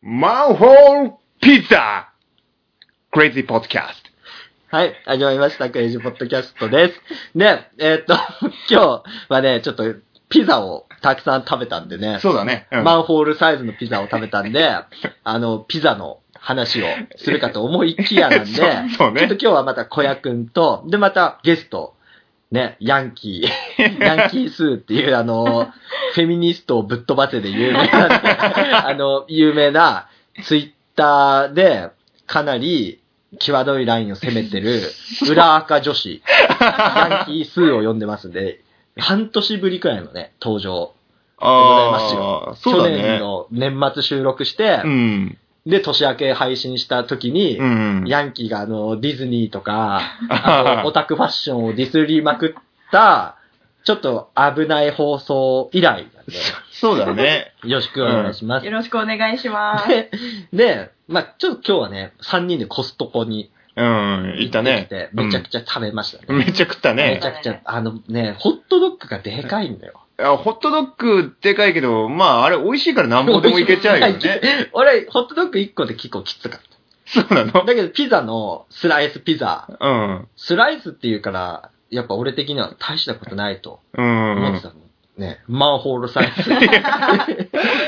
[0.00, 2.12] マンホールピザ
[3.10, 4.10] クレイジーポッドキャスト。
[4.76, 5.70] はい、始まりました。
[5.70, 7.00] クレイジーポッドキャストです。
[7.34, 8.14] で、えーっと、
[8.70, 9.82] 今日はね、ちょっと
[10.28, 12.68] ピザをたくさん食べたんでね、そうだね。
[12.70, 14.70] うんマンホールサイズのピザを食べたんで、
[15.24, 16.86] あの、ピザの話を
[17.16, 21.96] するかと思いきやなんで、 そうそうねちょっと今日はまた小屋くんと、で、またゲスト、
[22.50, 25.70] ね、ヤンキー、 ヤンキースーっていうあの、
[26.14, 30.08] フェミニストをぶっ飛ばせで有名な、 あの、有名な
[30.42, 31.90] ツイッターで
[32.26, 33.00] かなり
[33.38, 34.82] 際どいラインを攻めてる
[35.28, 36.22] 裏赤女子、
[36.60, 38.60] ヤンキースーを呼んでますんで、
[38.98, 40.94] 半年ぶりくらいのね、登場
[41.38, 42.52] でございますよあ。
[42.52, 43.18] ーそうだ去年ね。
[43.18, 45.38] の年末収録して、うん。
[45.68, 48.04] で、年明け配信した時に、うん。
[48.06, 50.00] ヤンキーがあの、ディズニーとか、
[50.30, 53.36] あのオタクファッションをディスりまくった、
[53.84, 56.32] ちょっと危ない放送以来なんで、
[56.72, 57.52] そうだね。
[57.64, 58.66] よろしくお願いします。
[58.66, 59.88] よろしくお願いします。
[59.88, 60.10] で、
[60.52, 64.36] で、まあちょっと今日はね、3人でコストコにうん。
[64.38, 64.72] いったね。
[64.72, 66.24] 行ってきて、めちゃくちゃ食べましたね。
[66.28, 67.26] うんめっちゃ食っためねち。
[67.26, 70.00] ゃくちゃ、あのね、ホットドッグがでかいんだよ。
[70.20, 74.20] あホットドッグでかいけど、まあ、あれ美味しいからなんぼでもいけちゃうよね。
[74.72, 76.60] 俺、ホットドッグ1個で結構きつかっ
[77.08, 77.52] そうなの？
[77.52, 77.64] た。
[77.64, 80.28] だけど、ピザのスライスピザ、うん。
[80.36, 84.32] スライスっていうから、やっぱ俺的には大したことないとうん。
[84.36, 84.74] 思ってたの。
[85.16, 86.42] ね、マンホールサイズ。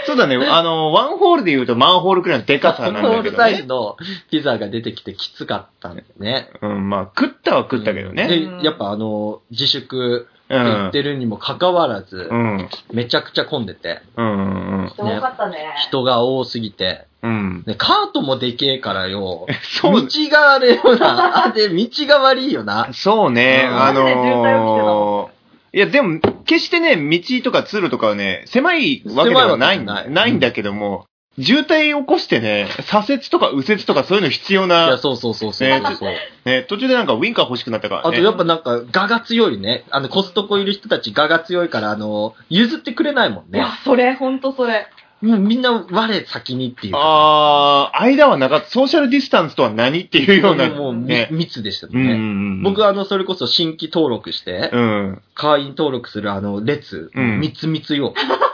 [0.05, 0.37] そうだね。
[0.37, 4.07] あの、ワンホールで言うとマンホールくらいのでかさマンなんホールサイズだけどね。
[4.07, 6.51] のピザが出てきてきつかったんだよね。
[6.61, 8.27] うん、まあ、食ったは食ったけどね。
[8.27, 10.93] で、やっぱあの、自粛言っ。
[10.93, 12.69] てるにもかかわらずう、ん。
[12.93, 14.83] めちゃくちゃ混んでて、うん。
[14.83, 14.89] うん。
[14.89, 15.75] 人多かったね。
[15.87, 17.63] 人が多すぎて、うん。
[17.65, 19.47] でカートもでけえからよ、
[19.81, 22.89] そう道があれよな、あで、道が悪いよな。
[22.93, 31.07] そうね、うんあのー、いや、でも、決してね、道とか通路とかはね、狭いわけではないないんだけども、
[31.43, 35.69] 渋滞起こしてね、左折とか右折とかそういうの必要いや、な、そうそうそうそう。
[35.69, 36.11] ねそう
[36.45, 38.09] ね、途中でなんかウィンカー欲しくなったから、ね。
[38.09, 39.85] あとやっぱなんか、我が強いね。
[39.91, 44.87] あの、コストコいる人たち我が強いから、あの、譲ってくれないもんねいや。、それ、ほんとそれ。
[45.21, 46.99] もうみんな我先にっていうか。
[47.03, 48.71] あー、間はなかった。
[48.71, 50.71] ソーシャルディスタンスとは何っていうような。
[50.71, 51.29] もう、みね。
[51.31, 52.13] 密でしたうんうんね。
[52.13, 52.63] うん。
[52.63, 55.23] 僕はあの、それこそ新規登録して、うん。
[55.35, 58.15] 会員登録するあの、列、うん密密よ。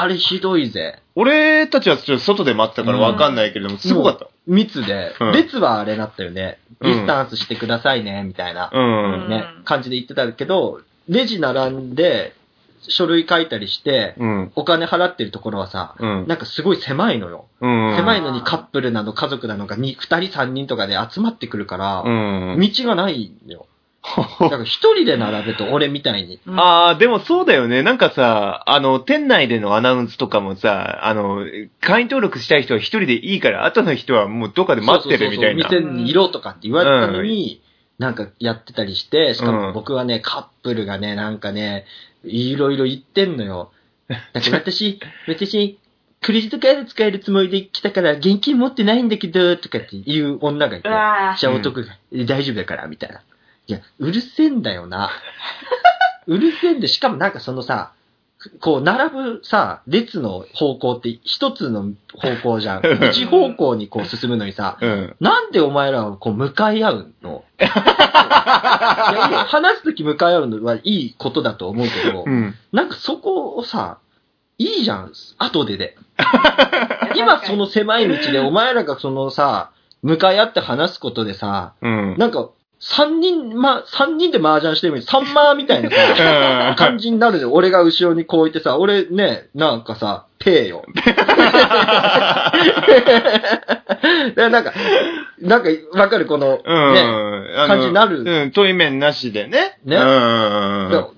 [0.00, 1.00] あれひどいぜ。
[1.14, 4.28] 俺たちはちょっと外で待ってたからわかんないけれども、すごかった。
[4.46, 6.58] 密で、うん列はあれなったよね。
[6.80, 9.28] うんディスタンスしてくださいね、みたいな、うん。
[9.28, 12.34] ね、感じで言ってたけど、レジ並んで、
[12.86, 14.52] 書類書いたりして、うん。
[14.54, 16.26] お金払ってるところはさ、うん。
[16.28, 17.46] なんかすごい狭いのよ。
[17.60, 17.96] うん。
[17.96, 22.60] 狭いのにカップルなの家族なのがに二人三人とかで集まってくるから、うん。
[22.60, 23.66] 道がないのよ。
[24.40, 26.40] だから一人で並べと俺みたいに。
[26.46, 27.82] ああ、でもそうだよね。
[27.82, 31.44] なんかさ、あの、店内でのアナウンスとかもさ、あの、
[31.80, 35.68] 会員登録したい人は一人でいいから、後の人はもうどっかで待ってるみたいな。
[35.68, 37.60] そうそうそう店にいろとかって言われたのに、
[37.98, 41.84] なんかやってたりして、しかうんも僕はね、カップルがね、なんかね、
[42.24, 43.72] いろいろ言ってんのよ。
[44.08, 45.78] なんか私、 私、
[46.20, 53.22] クレジットカード使えるつもりで来たから現金持ってないんだけど、とかっていう女がいうて、わじゃあ男が、え大丈夫だから、みたいな。
[53.68, 55.10] いや、うるせえんだよな。
[56.26, 57.92] うるせえんで、しかもなんかそのさ、
[58.60, 62.82] こう、並ぶさ、列の方向って一つの方向じゃん。
[63.12, 65.16] 一方向にこう進むのにさ、うん。
[65.20, 67.44] なんでお前らはこう向かい合うの？
[67.60, 67.68] いや
[69.48, 72.54] 話すとき向かい合うのはいいことだと思うけど、うん。
[72.72, 73.98] なんかそこをさ、
[74.56, 75.96] いいじゃん、後でで。
[77.16, 79.70] 今その狭い道でお前らがそのさ、
[80.02, 82.16] 向かい合って話すことでさ、うん。
[82.18, 90.84] なんか、三人、ま、三人で麻雀してるのに、三マーみたいなさ、感じになるで、俺が後ろにこういてさ、俺ね、なんかさ、ペーよ。
[94.34, 94.72] でなんか、
[95.40, 95.68] なんか、
[95.98, 96.26] わかる？
[96.26, 96.94] この、うん。
[96.94, 97.00] ね、
[97.56, 98.22] あの感じになる？
[98.22, 98.50] うん。
[98.52, 99.78] 遠い面なしでね。
[99.84, 100.02] ねうん。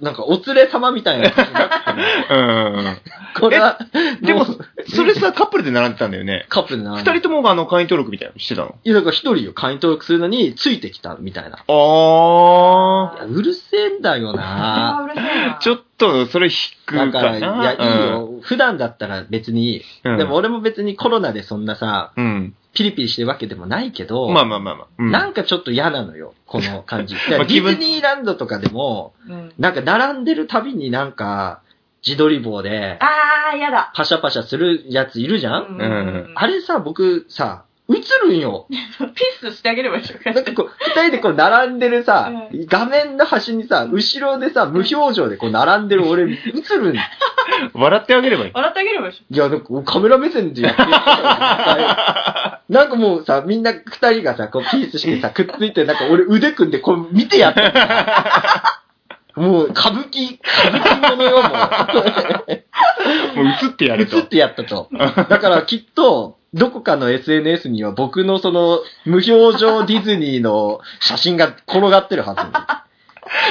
[0.01, 2.05] なんか、お連れ様みたいな感じになってね。
[2.31, 2.35] う
[2.83, 3.41] ん。
[3.41, 3.79] これは、
[4.23, 4.47] でもう、
[4.89, 6.47] それさ、カップルで並んでたんだよね。
[6.49, 6.97] カップルな。
[6.97, 8.77] 二人ともがあの、会員登録みたいなのしてたの？
[8.85, 11.51] いや、だから一人よ、会員登録するのに、ついてきたみたいな。
[11.51, 15.57] いあやうるせえんだよあなーうるせえ。
[15.61, 15.85] ちょっと、
[16.27, 16.53] それ引
[16.87, 17.13] くかな。
[17.13, 18.41] だから、いや、いいよ。
[18.43, 19.83] 普段だったら別に。
[20.05, 22.55] うんでも俺も別にコロナでそんなさ、うん。
[22.73, 24.87] ピリピリしてるわけでもないけど、まあまあまあまあ。
[24.99, 27.15] うんなんかちょっと嫌なのよ、この感じ。
[27.29, 31.63] ディズニーランドとかでも、うんなんか並んでるたびになんか、
[32.07, 33.93] 自撮り棒で、あー、やだ。
[33.95, 38.67] パシャパシャするやついるじゃん、んあれさ、僕さ、映るんよ。
[38.71, 40.33] ピースしてあげればいいでしょ。
[40.33, 46.97] なんかこう、二人でこう並んでるさ、う画面の端にさ、後ろでさ、無表情でこう並んでる俺、映るん
[47.75, 48.51] 笑ってあげればいい。
[48.55, 50.89] 笑ってあげればいいでしいや、なんかカメラ目線でやってる
[52.71, 57.73] なんかもうさ、みんな二人がさ、こうピースしてさ、くっついて、なんか俺腕組んでこう見てやってる。
[59.37, 63.37] もう歌舞伎、歌舞伎ものよ、もう。
[63.37, 64.23] もう映ってやると映っ。
[64.25, 64.89] てやったと。
[64.93, 72.41] だからきっと、どこかの SNS には僕のその無表情ディズニーの写真が転がってるはず。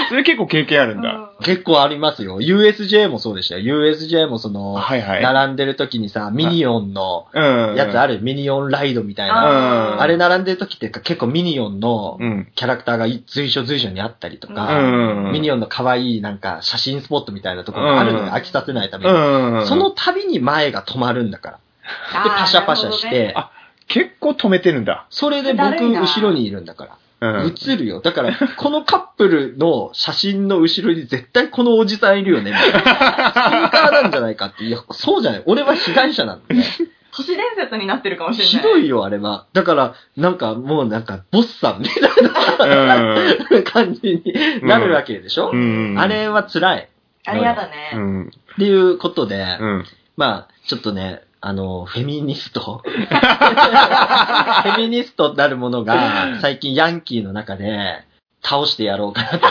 [0.10, 0.96] それ結構経験あるょ。
[0.96, 1.30] んだ。
[1.42, 2.42] 結構ありますよ。
[2.42, 3.62] USJ もそうでしたよ。
[3.86, 5.24] USJ もその、はいはい。
[5.24, 7.76] 並んでる時にさ、ミニオンのうん。
[7.76, 9.94] やつある、ミニオンライドみたいな。
[9.94, 12.48] うんあれ並んでる時って結構ミニオンのうん。
[12.56, 15.32] キャラクターが随所随所にあったりとうか、ん。
[15.32, 18.32] ミニオンの可愛いなんか写真スポットみたいなところがあるのうんよ。
[18.34, 19.12] 飽きさせないために。
[19.12, 19.66] うん。
[19.66, 21.58] その度に前が止まるんだから。
[22.24, 23.10] で、パシャパシャし。
[23.10, 23.52] て、あ
[23.88, 25.08] 結構止めてるんだ。
[25.10, 26.98] それで僕後ろにいるんだから。
[27.22, 27.56] うん。
[27.70, 28.02] 映るよ。
[28.02, 32.52] だから、このカップルの写真の後ろに絶対このおじさんいるよね。
[32.52, 32.80] みたいな
[33.34, 34.64] ストーカーなんじゃないかって。
[34.64, 35.44] いや、そうじゃない。
[35.46, 36.64] 俺は被害者なんだね。
[37.12, 38.52] 都市伝説になってるかもしれない。
[38.52, 39.46] ひどいよ、あれは。
[39.54, 45.96] だから、なんかもうなんか、ボスさんみたいな感じになるわけでしょ、うん。
[45.98, 46.90] あれは辛い。
[47.26, 48.02] あれやだうね。
[48.02, 48.28] ん。
[48.28, 49.86] っていうことで、うん。
[50.16, 52.82] まあ、ちょっとね、あの、フェミニスト。
[52.86, 58.04] フェミニストなるものが、最近ヤンキーの中で、
[58.42, 59.48] 倒してやろうかなと。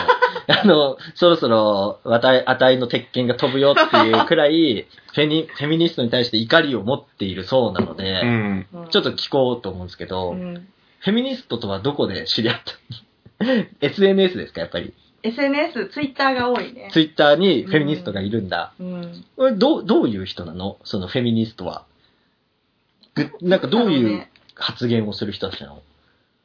[0.61, 8.67] あの、そろそろ、あたい、あたいの鉄拳が飛ぶよっていうくらい、 フェニ、フェミニストに対して怒りを持っているそうなので、うん。
[8.73, 10.67] うんちょっと聞こうと思うんですけど、うん
[11.01, 12.59] フェミニストとはどこで知り合っ
[13.39, 13.45] た
[13.79, 14.93] ?SNS ですか、やっぱり。
[15.23, 16.89] SNS、ツイッターが多いね。
[16.93, 18.73] ツイッターにフェミニストがいるんだ。
[18.79, 19.25] うん。
[19.35, 20.77] これどう、どういう人なの？
[20.83, 21.85] そのフェミニストは。
[23.15, 25.81] ぐなんかどういう発言をする人たちなの？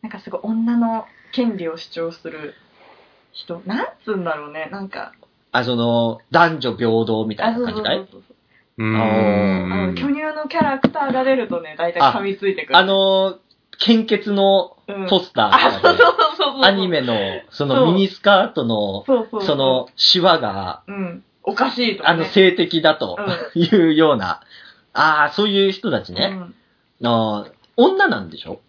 [0.02, 2.54] なんかすごい女の権利を主張する
[3.32, 3.62] 人。
[3.66, 4.68] なんつうんだろうね。
[4.70, 5.12] なんか。
[5.52, 7.98] あ、その、男女平等みたいな感じかい？
[7.98, 8.22] そうそう。
[8.76, 8.96] うん。
[9.72, 12.76] あの、巨乳のキャラクターが出るとね、大体噛みついてくる。
[12.76, 13.38] あの、
[13.78, 15.08] 献血のうん。
[15.08, 16.60] ポスターとかそうそうそう。
[16.60, 17.14] で、アニメの、
[17.50, 19.44] そのミニスカートの、そうそうう。
[19.44, 21.24] その、シワが、うん。
[21.42, 22.20] おかしいとか、ね。
[22.22, 23.16] あの、性的だと
[23.54, 24.40] う いうような、
[24.92, 26.54] ああ、そういう人たちね。
[27.00, 27.06] うん。
[27.08, 28.60] あー女なんでしょ？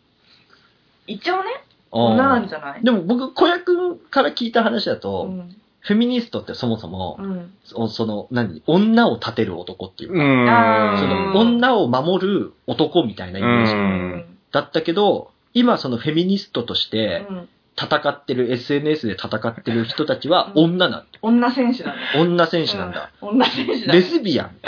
[1.07, 1.49] 一応ね、
[1.91, 2.83] 女なんじゃない？
[2.83, 5.55] でも僕、小屋くんから聞いた話だうと、ん。
[5.81, 7.53] フェミニストってそもそも、うん。
[7.65, 8.63] そその、何？
[8.67, 10.13] 女を立てる男っていう
[10.47, 17.49] か、うその、女を守る男みたいなイメージうんだったけど、今そのフェミニストとしうてん。
[17.77, 21.05] 戦ってる、SNS で戦ってる人たちは女なんだ。
[21.21, 21.99] 女選手だね。
[22.15, 23.11] 女選手なんだ。
[23.21, 23.29] うん。
[23.31, 23.99] 女選手だね。
[23.99, 24.51] レズビアン。
[24.63, 24.67] い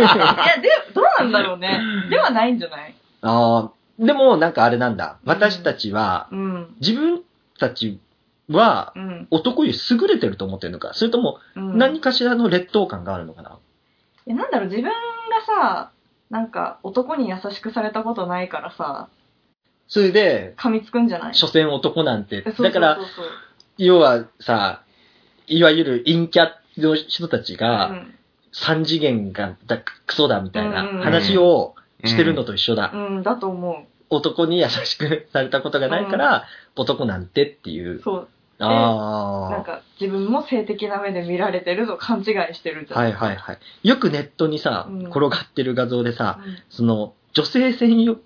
[0.00, 1.80] や、で、どうなんだろうね。
[2.10, 2.94] ではないんじゃない？
[3.22, 3.70] ああ、
[4.04, 5.18] でもなんかあれなんだ。
[5.24, 6.74] 私たちは、うん。
[6.80, 7.22] 自分
[7.60, 8.00] たち
[8.48, 9.28] はうん。
[9.30, 13.56] 男より優れてると思ってるのか、それともうん、何かしらの劣等感があるのかな。
[14.26, 14.90] いやなんだろう、自分が
[15.46, 15.90] さ、
[16.30, 19.08] なんか男に優しくされたことないからさ、
[19.86, 21.34] それで、噛みつくんじゃない？
[21.34, 22.42] 所詮男なんて。
[22.42, 22.98] そうそうそうだから、
[23.78, 24.82] 要はさ、
[25.46, 28.14] いわゆる陰キャの人たちうが、ん、
[28.52, 32.90] 三次元がだクソだみたいなうんうんうん話をしてるのと一緒だ。
[32.92, 36.44] うん、だと思男に優しくされたことがないから、
[36.76, 38.02] 男なんてっていうう。。
[38.02, 38.28] そう。
[38.60, 39.50] ああ。
[39.50, 43.58] なんか、自分も性的な目で見られてると勘違いしてるんじゃなはいいはいはい。
[43.82, 45.06] よくネットにさ、うん。
[45.06, 46.56] 転がってる画像でさ、うん。
[46.68, 48.18] その、女性専用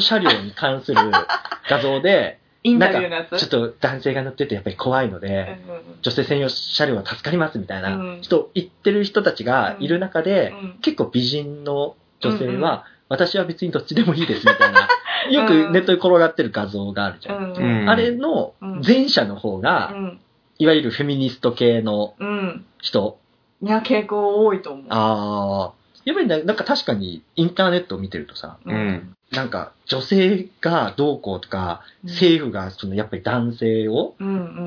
[0.00, 1.00] 車両に関する
[1.68, 3.38] 画像で、インなんかタビューのやつ？
[3.38, 8.18] ちょっと男性が乗っててやっぱり怖いので、うんうん女性専用車両は助かりますみたいなうん。
[8.22, 14.88] 人言ってる人たちがいる中で、うん結構美人の女性は、私は別にどっちでもいいですみたいな、
[15.30, 17.52] よくネットに転がってる画像があるじゃん。
[17.52, 20.20] うんうんあれのうん前者の方が、うん。
[20.58, 22.64] いわゆるフェミニスト系のうん。
[22.80, 23.18] 人。
[23.62, 24.86] いや、傾向多いと思う。
[24.88, 25.72] ああ。
[26.04, 29.16] やっぱりねなんか確かにインターネットを見てるとさ、うん。
[29.32, 34.14] なんか女性がどうこうとか、うん政府がそのやっぱり男性を。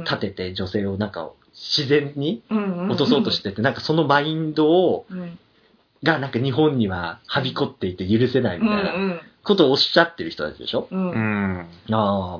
[0.04, 5.40] 立てて女性をなんか自然に落とそうとしてて、なんかそのマインドを、うん。
[6.04, 9.20] がなんか日本にははびこっていて許せないみうんたいなうん。
[9.44, 11.68] ことをおっしゃってる人たちでしょ、うん。
[11.92, 12.40] あ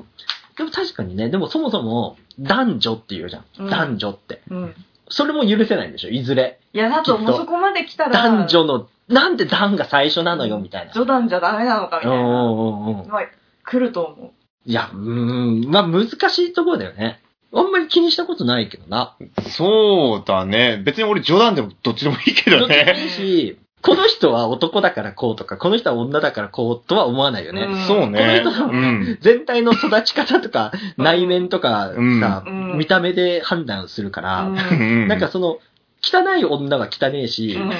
[0.56, 3.44] でも確かにね、でもそもそも男女って言うじゃん。
[3.58, 4.40] うん男女って。
[4.50, 4.74] うん。
[5.10, 6.08] それも許せないんでしょ？
[6.08, 6.60] いずれ。
[6.72, 10.92] いや、だときっともうそこまで来たら、男女の、なんで男が最初なのよみたいな。
[10.94, 12.16] 女男じゃダメなのかみたいな。
[12.16, 13.08] うんうんうんうん。
[13.08, 13.22] まあ、
[13.64, 14.32] 来ると思
[14.66, 17.20] いや、うーん、まあ難しいところだよね。
[17.54, 19.14] あんまり気にしたことないけどな。
[19.50, 20.82] そうだね。
[20.84, 23.08] 別に俺冗談でもどっちでもいいけどどっちでもいいね。
[23.10, 27.62] し、この人は男だからこうとか、この人は女だからこうとは思わないよね。
[27.62, 28.40] うんそうね。
[28.42, 29.18] この人うん。
[29.20, 35.58] 全体の育ち方とか、うん内面とかうんさ、うん見た目で判断するから、うんなんかその、
[36.02, 37.72] 汚い女は汚ねえし、うん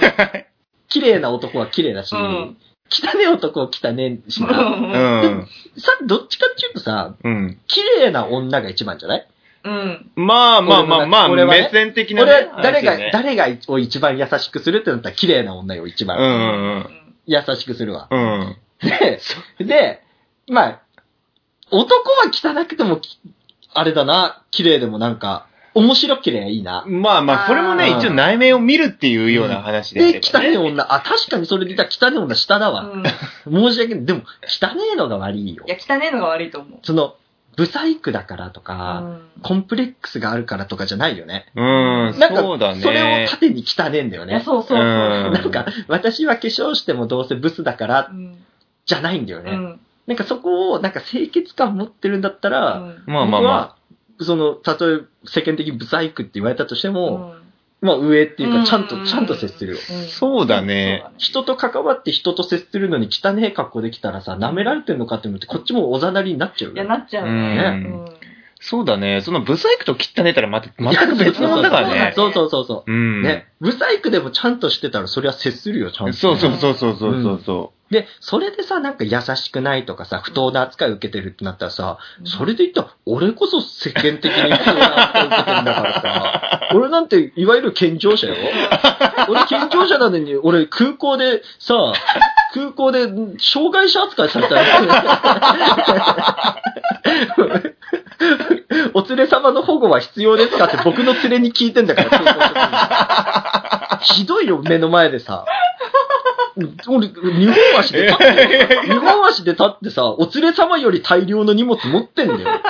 [0.89, 2.57] 綺麗な男は綺麗だし、うん
[2.91, 4.49] 汚ねえ男は汚ねえしな。
[4.49, 5.49] うん。
[5.79, 7.59] さ、どっちかっていうとさ、うん。
[7.67, 9.27] 綺麗な女が一番じゃない？
[9.65, 10.11] うん。
[10.15, 12.49] まあまあまあまあ、目線的な俺ね。
[12.49, 16.87] は誰が、ね誰がを一番優しくするってなったら綺麗な女を一番うんうん
[17.27, 18.09] 優しくするわ。
[18.11, 18.41] うん。
[18.41, 18.57] うん。
[18.81, 19.21] で、
[19.65, 20.03] で、
[20.49, 20.81] まあ、
[21.71, 23.19] 男は汚くてもき、
[23.73, 26.85] あれだな、綺麗でもなんか、面白ければいいな。
[26.87, 30.21] まあまあ、それもね、一応内面を見るっていうような話であで。
[30.23, 32.83] 汚い女、あ、確かにそれで言ったら汚い女下だわ。
[32.83, 33.03] うん
[33.51, 34.05] 申し訳ない。
[34.05, 35.71] でも、汚いのが悪いよい。
[35.71, 36.79] や、汚ねえのが悪いと思う。
[36.83, 37.17] その、
[37.57, 41.53] ブサイクだからとか、うんコンプレックスがあるからとかじゃないよね。
[41.55, 42.81] うん、なんか、そうだね。
[42.81, 44.41] それを縦に汚ねえんだよね。
[44.43, 44.79] そうそうそう。
[44.79, 48.39] うんなんか、私は化粧してもどうせブスだからう、ん
[48.87, 49.51] じゃないんだよね。
[49.51, 53.77] うんなんかそこを、なんか清潔感持ってるんだったら、うんまあまあま僕は、
[54.21, 57.44] その、たとえ世間的にブサイクって言われたとしても、うん
[57.85, 59.79] まあ上っていうか、ちゃんと、うんちゃんと接するよ。
[59.79, 61.05] あ、そうだね。
[61.19, 66.89] 人と関わって人と接するのに汚ねえ格好できたらさ、舐められてんのかって思って、こっちもおざなりになっちゃういや、よ。
[66.89, 67.81] なっちゃううんね。
[67.81, 68.05] ね
[68.61, 69.21] そうだね。
[69.21, 72.15] そのブサイクと汚ねたらまた、全く別物だからね。
[72.17, 72.95] そうそうそうそうう。
[72.95, 73.23] ん。
[73.23, 73.49] ね。
[73.61, 76.13] ブサイクでもちゃんとしてたら、それは接するよ、ちゃんと。
[76.15, 88.35] そうそうそうそうそうそうそで、それでさ、なんか優しくないとかさ、不当な扱いを受けてるってなったらさ、うんそれで言ったら、俺こそ世間的に不当な扱いを受けてるんだからさ、 俺なんて、いわゆる健常者よ。
[89.29, 91.93] 俺健常者なのに、俺空港でさ、
[92.53, 93.07] 空港で
[93.39, 94.63] 障害者扱いされたら、
[98.95, 105.45] お連れ様の保護は必要ですかって僕の連れに聞いてんだから、 ひどいよ、目の前でさ。
[106.89, 112.61] 俺、日本足で立って、日本足で立ってさ、お連れ様より大量の荷物持ってんだよ。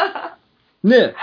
[0.82, 1.14] ねえ。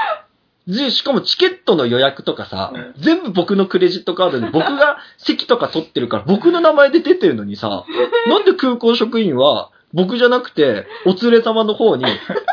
[0.67, 7.83] で、しかもチケットの予約とかさ、全部僕のクレジットカードで僕が席とか取ってるから僕の名前で出てるのにさ、
[8.27, 12.05] なんで空港職員は僕じゃなくて、お連れ様の方に、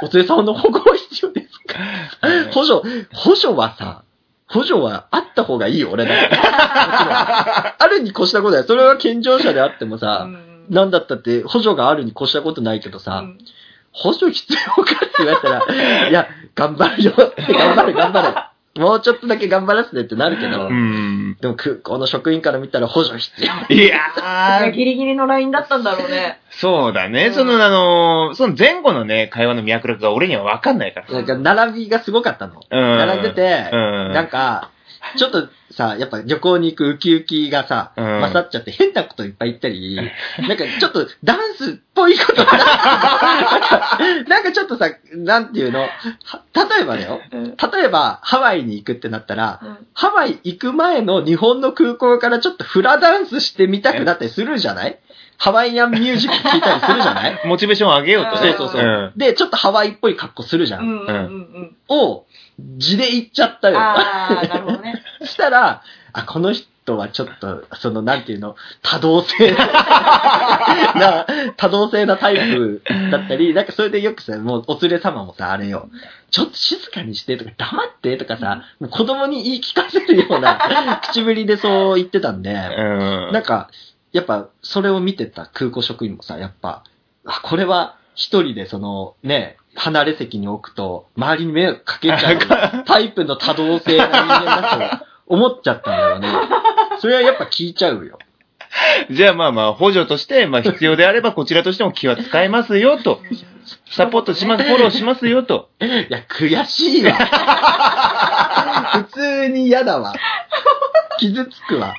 [0.02, 1.78] お連れ様の保護は必要ですか？
[2.52, 2.80] 補助、
[3.14, 4.02] 補助はさ、
[4.48, 6.14] 補助はあった方がいいよ、俺だ
[7.78, 8.66] あるに越したことない。
[8.66, 10.26] それは健常者であってもさ、
[10.70, 13.24] なんだったって補助があるに越したことないけどさ、
[13.92, 18.34] 補助必要かって言われたら、いや、頑張るよって、頑張る頑張る。
[18.76, 20.68] もうちょっとだけ頑張らせてってなるけど、う。
[20.68, 21.36] うん。
[21.40, 23.76] でも空港の職員から見たら補助必要。
[23.76, 26.40] いやー、ギリギリのラインだったんだろうね。
[26.50, 27.26] そうだね。
[27.26, 31.10] うんその、あのー、その前後のね、会話の脈絡が俺には分かんないから。
[31.10, 32.60] なんか並びがすごかったの。
[32.70, 32.98] うん。
[32.98, 34.12] 並んでて、うん。
[34.12, 34.70] なんか、
[35.16, 38.20] ちょっとさ、やっぱ旅行に行くウキウキがさ、うん。
[38.20, 39.96] 勝っちゃって変なこといっぱい言ったり、
[40.48, 45.88] なんかちょっとダンスっぽいことなんか、 なんかちょっとさ、なんていうの、は
[46.54, 47.20] 例えばだよ。
[47.32, 49.60] 例えば、ハワイに行くってなったら、
[49.94, 54.98] ハワイ行く前の日本の空港からちょっとフラダンスしてみたくなったりするじゃない？
[55.38, 57.40] ハワイアンミュージック聞いたりするじゃない？
[57.46, 58.50] モチベーションを上げようとね。
[58.50, 59.12] うんそうそうそう。
[59.14, 60.78] んで、ちょっとハワイっぽい格好するじゃ。
[60.78, 61.76] うんんうんうんうん。
[61.88, 62.24] を、
[62.76, 63.78] 字で言っちゃったよ。
[63.78, 65.02] ああ、なるほどね。
[65.24, 71.26] したら、あ、この人はちょっと、その、なんていうの、多動性 な、
[71.56, 75.88] 多動性なタイプだったり、なんかそれでよくさ、もうお連れ様もさ、あれよ、
[76.30, 82.54] ちょっと静かにしてとか、黙ってとかさ、もう子供に言い聞かせるような口ぶりでそう言ってたんで、う
[83.30, 83.32] ん。
[83.32, 83.68] なんか、
[84.12, 86.84] やっぱ、それを見てた空港職員もさ、やっぱ、
[87.24, 96.28] あ、これは一人でその、ね、離れ席に置くと、周りに迷惑かけちゃうタイプの多動性な人間だと思っちゃったんだよね。
[97.00, 98.18] それはやっぱ聞いちゃうよ。
[99.10, 103.20] じゃあまあまあ、補助として、まあ必要であればこちらとしても気は使えますよと。
[103.90, 105.70] サポートします、フォローしますよと。
[105.80, 107.12] いや、悔しいわ。
[109.04, 110.12] 普通に嫌だわ。
[111.18, 111.94] 傷つくわ。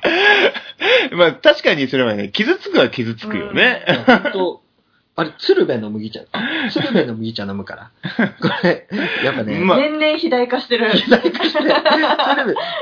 [1.12, 3.84] まあ確かにそれはね、傷つくは傷つくよね。
[4.06, 4.62] ほんと、
[5.16, 6.20] あれ、鶴瓶の麦茶。
[6.70, 7.90] 鶴瓶の麦茶飲むから。
[8.40, 8.86] これ、
[9.22, 10.90] やっぱね、まあ年々肥大化してる。
[10.90, 11.74] 左化して、鶴瓶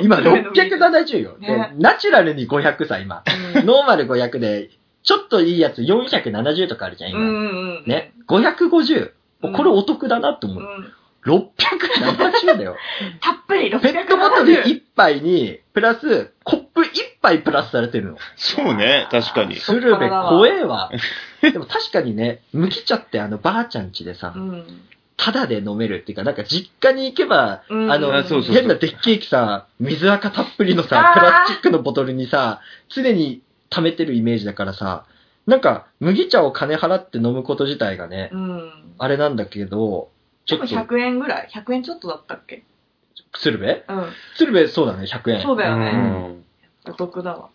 [0.02, 1.36] 今670よ。
[1.40, 3.24] でねナチュラルに500さ、今。
[3.56, 4.70] ノーマル500で、
[5.02, 7.20] ちょっといいやつ470とかあるじゃん、今。
[7.20, 7.84] うん。
[7.86, 8.12] ね。
[8.28, 9.12] 550。
[9.42, 10.62] うんこれお得だなって思う。
[10.64, 10.92] うん。
[11.24, 12.76] 670だよ。
[13.20, 13.80] たっぷり670。
[13.80, 16.86] ペットボトル1杯に、プラス、コップ1
[17.22, 18.18] 杯プラスされてるの。
[18.36, 19.56] そうね、確かに。
[19.62, 20.90] 鶴瓶怖えわ。
[21.42, 24.82] でも確かにね、麦茶ってあの、ばあちゃん家でさう、ん。
[25.16, 35.04] タダで飲めるっていうか、なんか実家に行けば、うんあの、あそうそうそう変なでっけえさ、水垢たっぷりのあさ、ープラスチックのボトルにさ、常に溜めてるイメージだからさ、
[35.48, 38.94] なんか、麦茶を金払って飲むこと自体がね、うん。
[38.98, 40.10] あれなんだけど、
[40.44, 42.64] ちょっと、100円ぐらい ?100 円ちょっとだったっけ？
[43.32, 43.82] 鶴瓶？
[43.88, 44.12] うん。
[44.36, 45.38] 鶴瓶そうだね、100円。
[45.38, 45.90] うそうだよね。
[45.92, 46.44] ん。
[46.86, 47.48] お得だわ。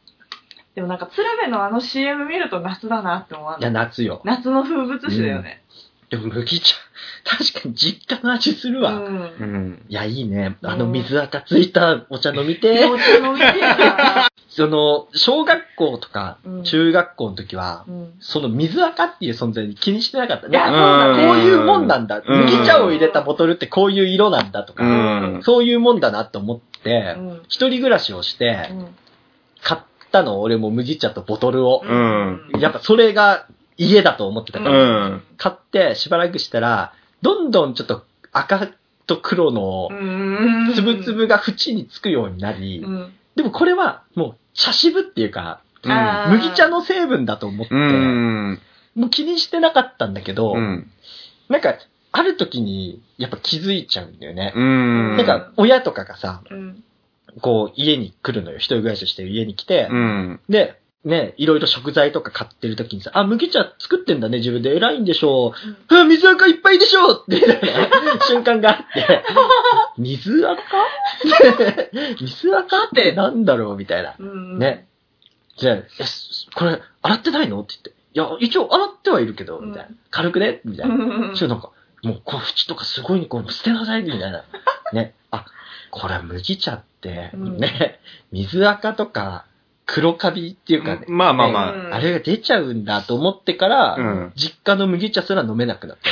[0.75, 3.63] でもなんか、鶴瓶のあの CM 見ると夏だなって思わい？
[3.65, 3.69] い。
[3.71, 4.21] 夏よ。
[4.25, 5.63] 夏の風物詩だよね。
[6.09, 6.75] でも麦茶、
[7.25, 8.91] 確かに実家の味するわ。
[8.93, 9.05] うん。
[9.39, 9.85] うん。
[9.87, 10.57] いや、いいね。
[10.63, 13.45] あの、うん水垢ついたお茶飲みて お茶飲みて
[14.49, 18.13] その、小学校とかうん、中学校の時は、うん。
[18.19, 20.51] その水垢っていう存在に気にしてなかったね。
[20.57, 21.27] いや、そうあだね。
[21.27, 22.21] こういうもんなんだ。
[22.25, 25.39] うん麦茶を入れたボトルってこういう色なんだとうか、ん。
[25.43, 27.41] そういうもんだなと思ってう、ん。
[27.47, 28.95] 一人暮らしをしてう、ん。
[29.63, 29.81] 買っ
[30.11, 31.81] たの、俺も麦茶とボトルを。
[31.83, 33.45] うんやっぱそれが
[33.77, 35.23] 家だと思ってたかうら、ん。
[35.37, 38.69] 買ってしばらくしたら、どんどんちょっと赤
[39.07, 40.73] と黒のうん。
[40.73, 43.13] つぶつぶが縁につくようになりう、ん。
[43.35, 48.59] でもこれはもう茶渋っていうか、あー麦茶の成分だと思って、うん。
[48.95, 50.89] もう気にしてなかったんだけど、うん。
[51.49, 51.75] なんか、
[52.11, 54.53] ある時にやっぱ気づいちゃうんだよね。
[54.55, 55.17] うん。
[55.17, 56.83] なんか、親とかがさ、うん。
[57.41, 58.57] こう、家に来るのよ。
[58.57, 60.39] 一人暮らししてる家に来て、うん。
[60.47, 65.53] で、ね、いろいろ食材とか買ってる時にさ、あ、麦茶作ってんだね、自分で偉いんでしょ
[65.89, 65.93] う。
[65.93, 67.41] あ、水垢いっぱいでしょって、
[68.27, 69.23] 瞬間があって、
[69.97, 70.57] 水垢？
[72.21, 74.15] 水垢ってなんだろうみたいな。
[74.17, 74.59] うん。
[74.59, 74.87] ね。
[75.57, 75.83] じゃあ、え、
[76.55, 77.59] これ、洗ってないの？
[77.61, 77.89] って言って。
[78.13, 79.89] いや、一応洗ってはいるけど、みたいな。
[80.09, 80.61] 軽くね？
[80.63, 80.95] みたいな。
[80.95, 81.29] うん。
[81.31, 81.71] そしたらなんか、
[82.03, 84.43] もう、この縁とかすごいにこう、捨てなさい、みたいな。
[84.93, 85.13] ね。
[85.31, 85.45] あ、
[85.91, 87.99] これは麦茶って、うんね、
[88.31, 89.45] 水垢とか、
[89.85, 91.73] 黒カビっていうかね、まあまあまあ。
[91.73, 96.09] うんあれが出ちゃうんだと思ってから、うん実家の麦茶すら飲めなくなった。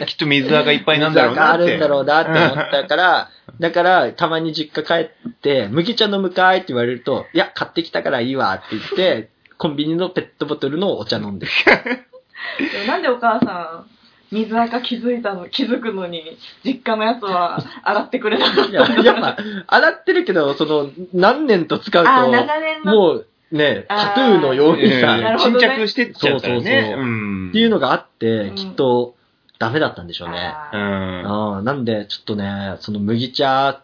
[0.06, 1.64] きっと水垢いっぱいなんだろうなって。
[1.64, 4.94] あるんだろうなって思ったから、だから、たまに実家帰
[5.28, 11.52] って、麦茶飲むかいって言われると、いや、買ってきたからいいわって言って、コンビニのペットボトルのお茶飲んでる。
[12.72, 13.86] でもなんでお母さん、
[14.30, 16.22] 水垢気づいたの、気づくのに、
[16.64, 22.92] 実家のやつは 洗ってくれなかっいややっぱ、洗ってるけど、その、何年と使うと、長年の。
[22.92, 26.70] もうね、タトゥーのようにさ、沈着してっちゃったよね。
[26.70, 27.48] そうそうそううん。
[27.48, 29.14] っていうのがあってう、んきっと、
[29.58, 30.54] ダメだったんでしょうね。
[30.72, 30.80] うん。
[31.26, 33.80] ああ、なんで、ちょっとね、その麦茶、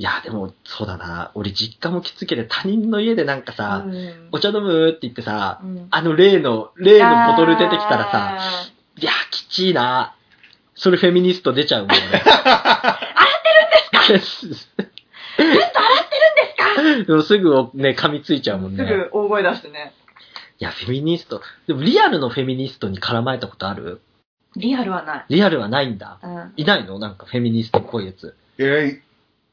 [0.00, 1.30] いや、でも、そうだな。
[1.34, 8.69] 俺実家もきつけて他人の家でなんかさ、うんお茶飲むって言ってさ、うんあの例の、例のボトル出てきたらさ、あ
[9.00, 10.14] いや、きちいな。
[10.74, 11.96] それフェミニスト出ちゃうもんね。
[12.04, 12.22] 洗っ
[14.06, 14.82] てるんですか？
[15.36, 15.62] ずっと洗っ
[16.08, 17.04] てるんですか？
[17.06, 18.88] でもすぐね、噛みついちゃうもんーすね。
[18.88, 19.92] ぐ大声出してね。
[20.58, 21.40] いや、フェミニスト。
[21.66, 24.00] でもリアルのフェミニストに絡まれたことある？
[24.56, 25.24] リアルはない。
[25.28, 26.18] リアルはないんだ。
[26.22, 26.52] うん。
[26.56, 26.98] いないの？
[26.98, 28.34] なんかフェミニストっぽいやつ。
[28.58, 29.00] え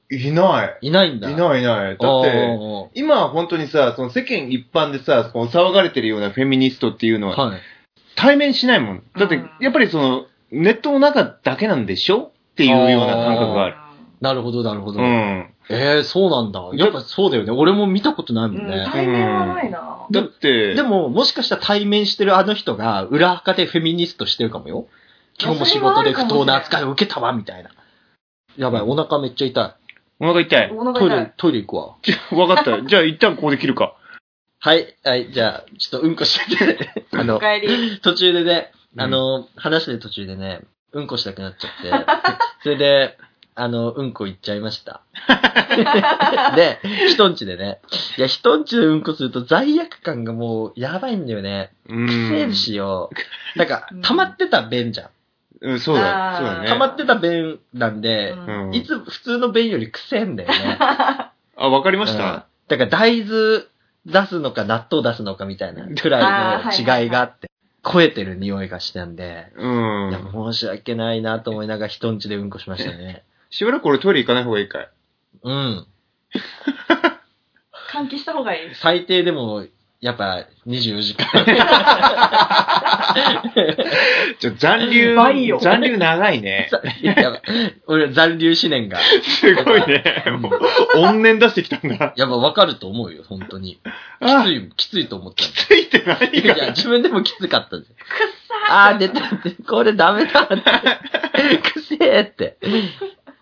[0.09, 0.77] いない。
[0.81, 1.29] いないんだ。
[1.29, 1.97] いないいない。
[1.97, 7.59] だって、今は本当にさ、その世間一般でさ、騒がれてるようなフェミニストっていうのは、はい。
[8.17, 9.03] 対面しないもん。
[9.17, 12.31] だってうん、やっぱりその、ネットの中だけなんでしょ？
[12.53, 13.75] っていうような感覚がある。
[14.19, 14.99] なるほど、なるほど。
[14.99, 15.53] うん。
[15.69, 16.61] ええそうなんだ。
[16.73, 17.51] やっぱそうだよね。
[17.51, 18.87] 俺も見たことないもうんんね。
[18.91, 20.07] 対面はないな。
[20.09, 24.87] だって、でも、もしかしたら対面してるあの人が裏垢でフェミニストしてるかもよ。
[25.39, 27.69] 今日も仕事で不当な扱いを受けたわ、みたいな。
[28.57, 29.75] やばい、お腹めっちゃ痛い。
[30.19, 30.71] お腹痛い。
[30.71, 31.95] お腹痛い。、トイレトイレ行くわ。
[32.47, 32.81] わかった。
[32.81, 33.96] じゃあ一旦ここで切るか。
[34.59, 37.05] はい、はい、じゃあ、ちょっとうんこしてて。
[37.13, 37.39] あおの。
[38.01, 40.61] 途中でね、うんあの、話してる途中でね、
[40.93, 42.05] うんこしたくなっちゃって、
[42.63, 43.17] それで、
[43.53, 45.01] あの、うんこ行っちゃいました。
[46.55, 47.79] で、人んちでね、
[48.17, 51.71] いや、人んちでうんこすると罪悪感がもうやばいんだよね。
[51.87, 52.07] うん。
[52.07, 53.09] くせえしよ。
[53.55, 55.09] なんかうん、溜まってた便じゃん。
[55.61, 56.35] うん、そうだ。
[56.37, 56.67] そうだね。
[56.67, 60.77] 溜まってた便なんで、うんうんいつ普通の便よりくせえんだよね。
[60.79, 63.63] あ、わかりましうんただから大豆
[64.07, 67.51] 出すのか納豆出すのかみたいなくらいの違いがあって、
[67.83, 70.19] 超えてる匂いがしたんで、うんいや、。
[70.31, 73.23] 申し訳ないなと思いながら人んちでうんこしましたね。
[73.51, 74.89] しばらく俺トイレ行かない方がいいかい。
[75.43, 75.87] うん。
[77.91, 78.75] 換気した方がいい。
[78.75, 79.65] 最低でも、
[79.99, 81.27] やっぱ24時間。
[84.39, 86.69] ちょ、残留残留長いね。
[87.01, 87.41] やばい
[87.87, 88.99] 俺残留思念が。
[88.99, 90.25] すごいね。
[90.39, 90.59] もう、
[90.99, 92.13] 怨念出してきたんだ。
[92.15, 93.75] やっぱわかると思うよ、本当に。
[93.75, 93.79] き
[94.21, 97.95] あつい、きついと思ったんついて何いや、が自分でもきつかったんですよ。
[97.95, 98.05] くっ
[98.67, 101.57] さあー、出たって、これダメだって。
[101.71, 102.57] くせえって。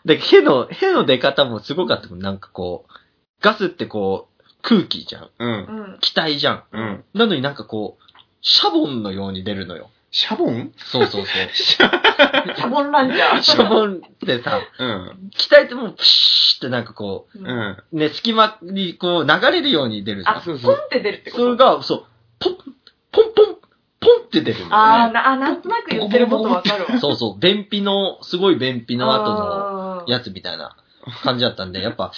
[0.06, 2.20] で、への、への出方もすごかったもん。
[2.20, 2.94] なんかこう、
[3.42, 5.30] ガスってこう、空気じゃん。
[5.38, 5.50] うん。
[5.50, 5.54] う
[5.96, 5.98] ん。
[6.00, 6.64] 気体じゃん。
[6.72, 7.04] うん。
[7.14, 8.04] なのになんかこう、
[8.42, 9.90] シャボンのように出るのよ。
[10.18, 10.72] シャボン？
[10.78, 11.50] そうそうそう。
[11.54, 13.42] シャボンランジャー。
[13.44, 15.30] シャボンってさ、うん。
[15.36, 17.38] 鍛えてもプシューってなんかこう。
[17.38, 20.42] うんね、隙間にこう流れるように出るじゃあ、ん。
[20.42, 21.44] そうそうポンって出るってこと？
[21.44, 22.06] それが、そう、
[22.40, 22.56] ポン、
[23.12, 23.56] ポンポン、
[24.00, 24.66] ポンって出るね。
[24.72, 26.98] あーな、あ、なんとなく言ってることわかるわ。
[27.02, 29.40] そうそう、便秘の、すごい便秘の後の
[29.98, 30.78] のやつみたいな
[31.24, 32.14] 感じだったんで、やっぱ、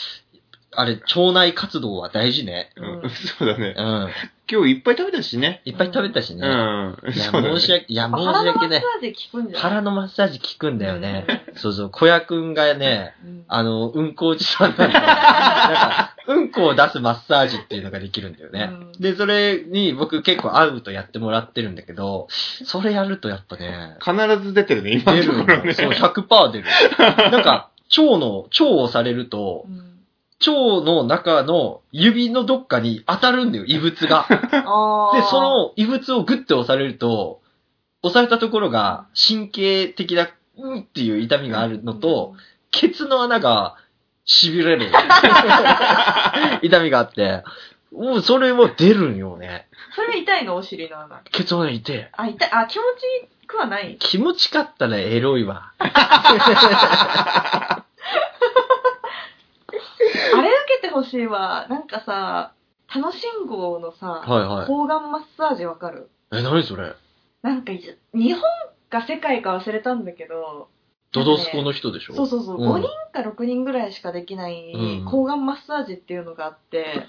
[0.79, 2.69] あれ、腸内活動は大事ね。
[2.75, 3.81] うんうん そうだねう。
[3.81, 4.09] ん。
[4.49, 5.61] 今日いっぱい食べたしね。
[5.65, 6.47] いっぱい食べたしうね。
[6.47, 6.51] ん。
[6.51, 8.77] いや、そうだね申し訳、いや、 申し腹のマ訳ね。
[8.77, 9.61] ッサージ効くんじゃない？
[9.61, 11.25] 腹のマッサージ効くんだよね。
[11.55, 18.69] そうそう、小屋くんがね、うんあの、うんこおじさんなんで、なんか、うんこを出すマッサージっていうのができるんだよね。
[18.71, 25.63] うんで、それに僕結構会うとやってもらってるんだけど、それやるとやっぱね、必ず出てるね、今出のところね。
[25.63, 25.91] るんだよ。
[25.93, 26.65] そう、100%出る。
[27.31, 29.96] なんか、腸の、腸を押されると、うん
[30.39, 30.51] 腸
[30.85, 34.25] の中の指のどっかに当たるんだよ、 異物が。
[34.29, 37.41] で、そ、の異物をグッて押されると、
[38.03, 42.35] 押されたところが神経的な、うんっていう痛みがあるのと、
[42.71, 43.75] ケツの穴が
[44.27, 44.89] 痺れる
[46.61, 47.43] 痛みがあって、
[47.91, 49.67] もうそれも出るんよね。
[49.95, 50.55] それ痛いの？
[50.55, 51.21] お尻の穴。
[51.31, 52.09] ケツの穴痛い。
[52.11, 52.49] あ、痛い。
[52.51, 53.97] あ、気持ちくはない。
[53.99, 55.71] 気持ちかったらエロいわ。
[60.35, 61.67] あれ受けてほしいわ。
[61.69, 62.53] なんかさ、
[62.93, 64.67] 楽しん号のさ、はいはい。
[64.67, 66.09] 抗がんマッサージわかる？
[66.31, 66.93] え、何それ？
[67.41, 68.41] なんか日本
[68.89, 70.69] か世界か忘れたんだけど、
[71.11, 72.15] ドドスコの人でしょ？
[72.15, 72.73] そうそうそう、うん。
[72.75, 75.05] 5人か6人ぐらいしかできないうん。
[75.05, 77.07] 抗がんマッサージっていうのがあって、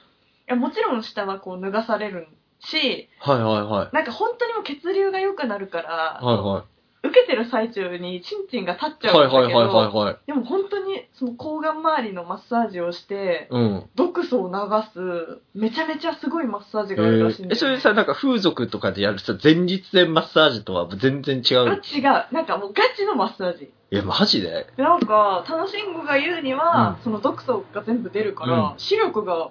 [0.49, 2.27] いやもちろん下はこう脱がされる
[2.61, 3.95] し、はいはいはい。
[3.95, 6.65] なんか本当にもう血流が良くなるから、はいはい。
[7.03, 10.17] 受けてる最中にチンチンが立っちゃうんだけど、はいはいはいはいはい。
[10.27, 13.85] でも本当にその抗がん周りのマッサージをして、うん。
[13.95, 14.59] 毒素を流
[14.93, 22.03] す、めちゃめちゃすごいマッサージえがあるらしいんえそれさ、なんか風俗とかでやるさ、前日前マッサージとは全然違う違う。
[22.33, 23.71] なんかもうガチのマッサージ。
[23.91, 24.67] え、マジで？
[24.77, 29.51] でなんか、楽しんごが言うには、うんその毒素が全部出るから、うん視力が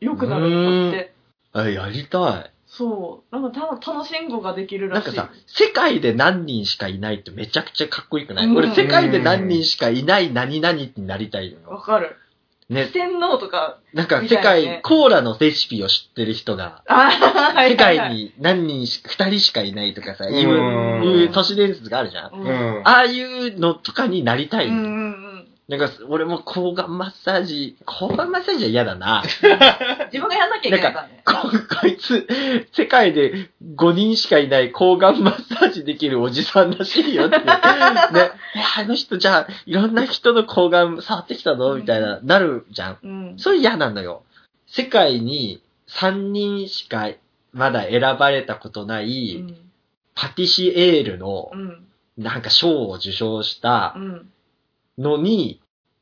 [0.00, 1.14] 良くなるんだって。
[1.52, 2.52] あ、やりたい。
[2.68, 3.34] そう。
[3.34, 5.06] なんかた楽しんごができるらしい。
[5.06, 11.70] なんかさ、世界で何人しかいないってめちゃくちゃかっこよくない、うん俺世界で何人しかいない何々になりたいのよ。
[11.70, 12.14] わかる。
[12.68, 12.92] ね四。
[12.92, 20.48] 天王とか、なんか世みたい界、ねコーラのレシピを知ってる人が、あはい世はいはい界に何人し、二人しかいないとかさ、うんいう、
[21.22, 22.32] いう都市伝説があるじゃん。
[22.34, 22.40] うん。
[22.42, 22.48] うう
[22.80, 22.86] んん。
[22.86, 24.76] ああいうのとかになりたいの。
[24.76, 25.07] うんうん。
[25.68, 29.22] なんか、俺も抗がんマッサージ、抗がんマッサージは嫌だな。
[30.10, 31.22] 自分がやんなきゃいけないからね。
[31.26, 31.34] こ
[31.82, 32.26] こいつ、
[32.72, 37.36] 世界で5人しかいない抗がんマッサージできるおじさんらしいよって。
[37.44, 37.44] ね。
[37.44, 38.30] え
[38.78, 42.98] あの人じゃあ、いろんな人の抗がん触ってきたのみたいな、なるじゃん。
[43.02, 43.34] うん。
[43.36, 44.22] それ嫌なのよ。
[44.66, 47.10] 世界に3人しか
[47.52, 49.54] まだ選ばれたことなうい、ん。
[50.14, 51.84] パティシエールのう、ん。
[52.16, 54.30] なんか賞を受賞したうん。
[54.98, 55.60] のに、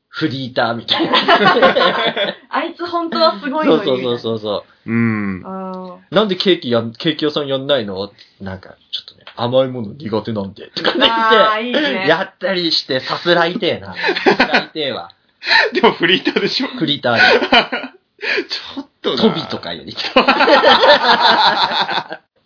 [0.09, 1.13] フリーターみたいな。
[2.49, 3.83] あいつ本当はすごいのに。
[3.85, 4.91] そうそうそうそうそう。
[4.91, 5.43] うん。
[5.45, 8.11] あなんでケーキやん、ケーキ屋さんやんないの？
[8.41, 10.69] なんか、ちょっとね、甘いもの苦手なんで。
[10.71, 11.81] とか言っいいね。
[12.05, 13.93] て、やったりしてさすらいてえな。
[13.93, 13.99] さ
[14.35, 15.11] すらいてえわ。
[15.73, 16.67] でもフリーターでしょ？
[16.67, 17.17] フリーター
[18.49, 19.29] ちょっとで、な。
[19.29, 19.91] トビとかより。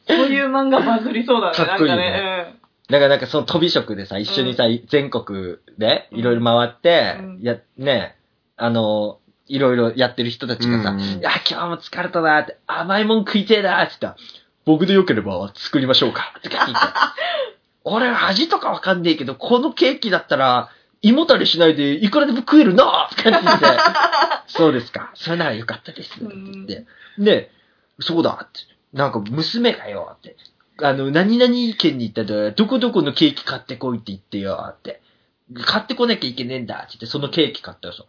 [0.07, 1.55] そういう漫画バズりそうだね。
[1.55, 2.55] かっこいいねなんかね。
[2.91, 8.17] だからなんかその飛び職でさ、一緒にさ、全国でいろいろ回って、うんや、ね、
[8.57, 14.27] あの、いろいろやってる人たちがさ、うんいや、今日も疲れたなって、甘いもん食いてえなって言ったら、
[14.65, 16.79] 僕でよければ作りましょうかって聞いて。
[17.83, 20.69] 俺味とかわかんねえけど、このケーキだったら、
[21.01, 23.65] 胃もたれしないでいくらでも食えるなとかって言って、
[24.47, 25.11] そうですか。
[25.15, 26.21] それならよかったです。
[26.23, 26.85] って言って。
[27.17, 27.51] で、
[27.99, 28.59] そうだって。
[28.93, 30.35] なんか娘がよって。
[30.81, 35.01] あの、何々県に行ったら、どこどこのケーキ買ってこいって言ってよって。
[35.65, 38.03] 買ってこなきゃいけねえんだって言って、そのケーキ買ったらさ、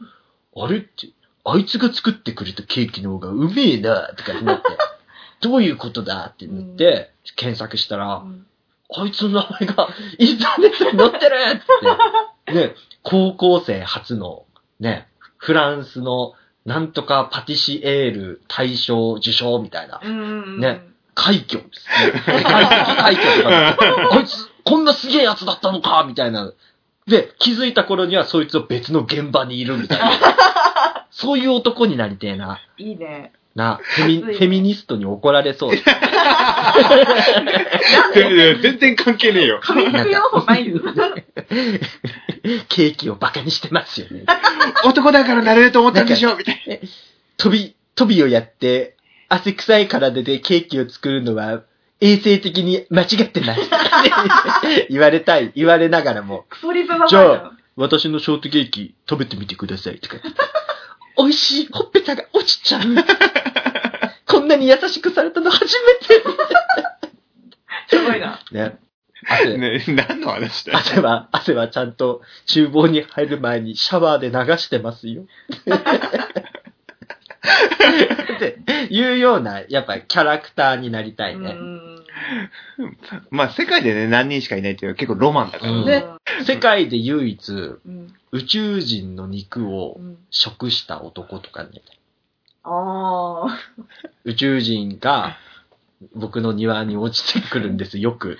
[0.56, 1.08] あれって、
[1.44, 4.64] あいつが作ってくれたケーキの方がうめえなとかになって、
[5.40, 8.46] どういうことだってなって、検索したら、うん
[8.94, 11.36] あいつの名前がインターネットに載ってる
[12.44, 12.52] って。
[12.52, 14.44] ね、高校生初の、
[14.80, 15.08] ね、
[15.38, 16.34] フランスの
[16.66, 20.00] なんとかパティシエール大賞受賞みたいな。
[20.58, 20.82] ね
[21.14, 22.38] 快挙ですね。
[22.38, 23.76] 世界的快挙とかね、
[24.10, 26.52] あいつ、こんなすげえやつだったのかみたいな。
[27.06, 31.06] で、気づいた頃にはそいつは別の現場にいるみたいな。
[31.10, 32.60] そういう男になりてえな。
[32.78, 33.32] いいね。
[33.54, 35.76] な、フェミ、フェミニストに怒られそう。
[38.14, 39.60] 全然関係ねえよ。
[39.62, 40.80] 紙服要素ないよ。
[42.68, 44.24] ケーキをバカにしてますよね。
[44.84, 46.80] 男だからなれると思ったんでしょみたい
[47.36, 48.96] 飛び、飛びをやって、
[49.32, 51.62] 汗臭い体でケーキを作るのは、
[52.00, 53.58] 衛生的に間違ってない。
[54.90, 57.52] 言われたい、言われながらも、クソリじゃあ。
[57.74, 60.40] 私のショートケーキ食べてみてくださいとか言って。
[61.16, 62.82] 美味しい、ほっぺたが落ちちゃう。
[64.28, 66.22] こんなに優しくされたの初めて。
[67.88, 68.38] すごいな。
[68.50, 68.76] ね。
[69.26, 70.78] 汗、ね、何の話だよ。
[70.78, 75.24] 汗は、汗はちゃんと厨房に入る前にシャワーで流してますよ。
[78.36, 78.58] って
[78.90, 81.50] いうような、やっぱりキャラクターになりたいね。
[81.50, 81.92] うん
[83.30, 86.04] まあ、世界でね、何人しかいないっていうのは結構ロマンだからうんね。
[86.44, 88.14] 世界で唯一うん。
[88.30, 90.18] 宇宙人の肉をうん。
[90.30, 91.70] 食した男とかね。
[92.64, 93.58] ああ。
[94.24, 95.36] 宇宙人が
[96.14, 98.38] 僕の庭に落ちてくるんです、 よく。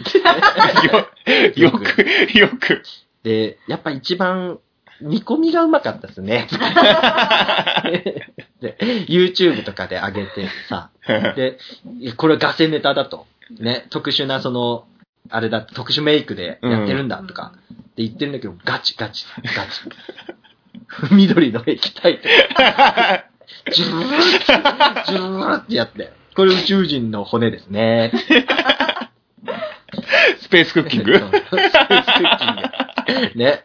[1.57, 2.83] よ、よく、よく。
[3.23, 4.59] で、やっぱ一番
[5.01, 6.49] 煮込みがうまかったですね。
[8.61, 8.77] で、
[9.09, 10.91] YouTube とかで上げてさ、
[11.37, 11.59] で、
[12.17, 13.27] これはガセネタだと。
[13.59, 14.87] ね、特殊なその、
[15.29, 19.81] あれだ、特殊メイクでやってるんだとか、って言ってるんだけど、ガチガチ、ガチ。
[21.13, 23.25] 緑の液体とか、
[23.73, 24.11] ジュルーっ
[25.07, 28.13] て、ジュルーってやって、これ宇宙人の骨ですね。
[30.41, 33.39] スペースクッキング スペースクッキング。
[33.39, 33.63] ね。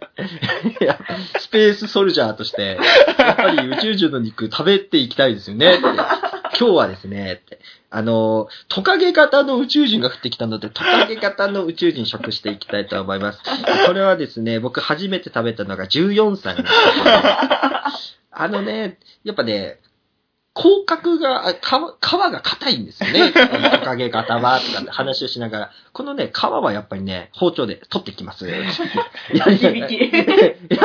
[0.81, 0.99] いや、
[1.39, 2.77] スペースソルジャーとして、
[3.17, 5.77] やっぱり宇宙人の肉食べていきたいですよね。
[6.59, 7.41] 今日はですね、
[7.89, 13.39] あの、トカゲ型の宇宙人が降ってきたので、トカゲ型の宇宙人食していきたいと思います。
[13.85, 16.69] これはですね、僕初めて食べたのが14歳の時
[18.39, 19.79] あのね、やっぱね、
[20.57, 21.61] 甲殻が、あ皮、皮
[22.31, 23.31] が硬いんですよね。
[23.31, 28.47] トカゲ型は、とかって話をしながら、このね、皮はやっぱりね、包丁で取ってきます。
[28.49, 28.57] や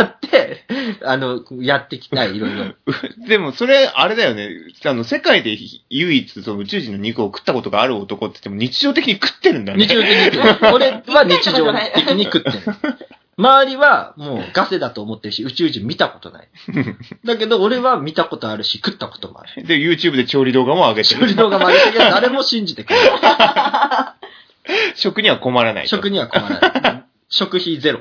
[0.02, 0.64] って、
[1.04, 2.74] あの、やってきたい、いろいろ。
[3.26, 4.50] でも、それ、あれだよね。
[4.84, 5.56] あの、世界で
[5.88, 9.86] 唯一、その宇宙人の肉を食ったことがある男って言っても、日常的に食ってるんだね。
[9.86, 10.74] 日常的に食う。
[10.74, 12.58] 俺は日常的に食ってる。
[13.38, 16.48] 周りはもうガセだと思ってるし、宇宙人見たことない。
[17.24, 19.64] だけど俺は見たことあるし、食ったこともある。
[19.66, 21.20] で、YouTube で調理動画も上げてる。
[21.20, 24.16] 調理動画もあるけど、 誰も信じてくれな
[24.64, 24.96] い。
[24.96, 25.88] 食には困らないと。
[25.88, 27.04] 食には困らない。
[27.30, 28.00] 食費ゼロ。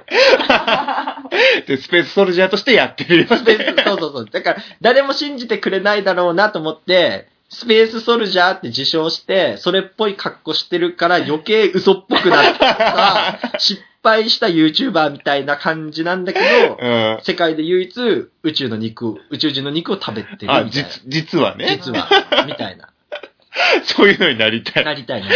[1.65, 3.27] で、スペースソルジャーとしてやってるよ。
[3.29, 4.25] スペース、そうそうそう。
[4.29, 17.19] だから、誰も信じてくれないだろうなと思って、スペースソルジャーって自称して、それっぽい格好してるから余計嘘っぽくなったさ、失敗した YouTuber みたいな感じなんだけど、 うん。
[17.23, 20.69] 世界で唯一宇宙の肉を、宇宙人の肉を食べてるみたいあ、な。
[20.69, 21.67] 実、実はね。
[21.69, 22.09] 実は、
[22.47, 22.89] みたいな。
[23.83, 24.85] そういうのになりたい。
[24.85, 25.29] なりたいね。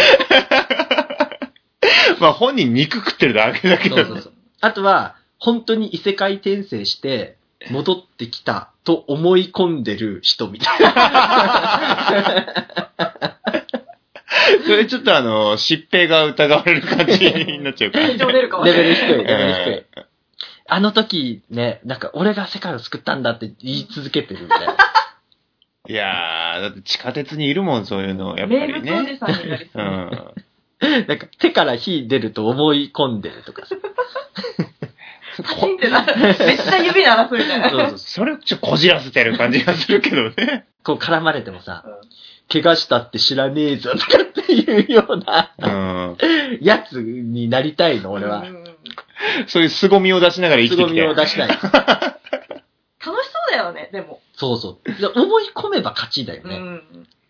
[2.18, 4.04] まあ本人肉食ってるだけだけどね。
[4.04, 4.32] そうそうそう。
[4.60, 7.36] あとは、本当に異世界転生して、
[7.70, 10.94] 戻ってきたと思い込んでる人みたいな。
[14.64, 18.06] それちょっとあの、疾病が疑われる感じになっちゃうから。
[18.08, 19.00] 天井出るかもしレベれない。
[19.00, 20.04] ル低い、レベル低い。
[20.68, 24.76] あの時ね、なんか俺が世界を救ったんだって言い続けてるみたいな。
[25.88, 29.18] いやー、だって地下鉄にいるもん、そういうの、やっぱ名り物おじね。
[29.18, 29.86] さんになりそうう。
[29.86, 31.06] ん。
[31.06, 33.76] なんか手から火出ると思い込んでるとかさ。
[35.36, 36.16] パチンってなる。
[36.16, 37.70] めっちゃ指鳴らすみたいな。
[37.70, 40.66] そうそうそうそれをちょっとこじらせてる感じがするけどね。
[40.82, 41.84] こう絡まれてもさ、
[42.48, 46.16] 怪我したって知らねえぞとかっていうようなうん。
[46.60, 48.44] やつになりたいの、俺はう。
[48.44, 48.64] ん
[49.48, 50.94] そういう凄みを出しながら生きてきて。
[50.94, 51.48] 凄みを出したい。
[51.48, 54.20] 楽しそうだよね、でも。
[54.34, 55.00] そうそう。
[55.00, 56.56] で思い込めば勝ちだよね。
[56.56, 56.82] うん。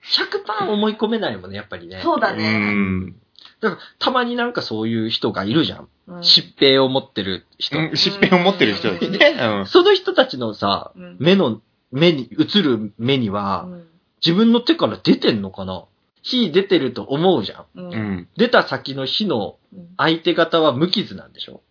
[0.05, 1.99] 100%思い込めないもんね、やっぱりね。
[1.99, 2.59] うそうだね。
[2.59, 3.15] ん。
[3.61, 5.89] だから、たまになんかそういう人がいるじゃん。
[6.09, 7.79] うん疾病を持ってる人。
[7.79, 9.37] うん疾病を持ってる人ですね。
[9.41, 9.67] うん。
[9.67, 13.87] その人たちのさ、うん目の、目に、映る目には、うん
[14.27, 15.85] 自分の手から出てんのかな？
[16.23, 17.65] 火出てると思うじゃん。
[17.77, 18.29] うんうん。
[18.37, 21.63] 出た先の火のうん相手方は無傷なんでしょ？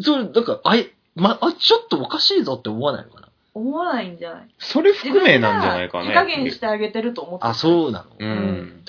[0.00, 3.28] それ、だから、あい、ま、あ、ちょっとおかしいぞって思わないのかな？
[3.54, 4.48] 思わないんじゃない？
[4.58, 6.08] それ含めなんじゃないかね。
[6.08, 8.16] 手加減してあげてると思ってあ、そうなの？
[8.18, 8.84] うん。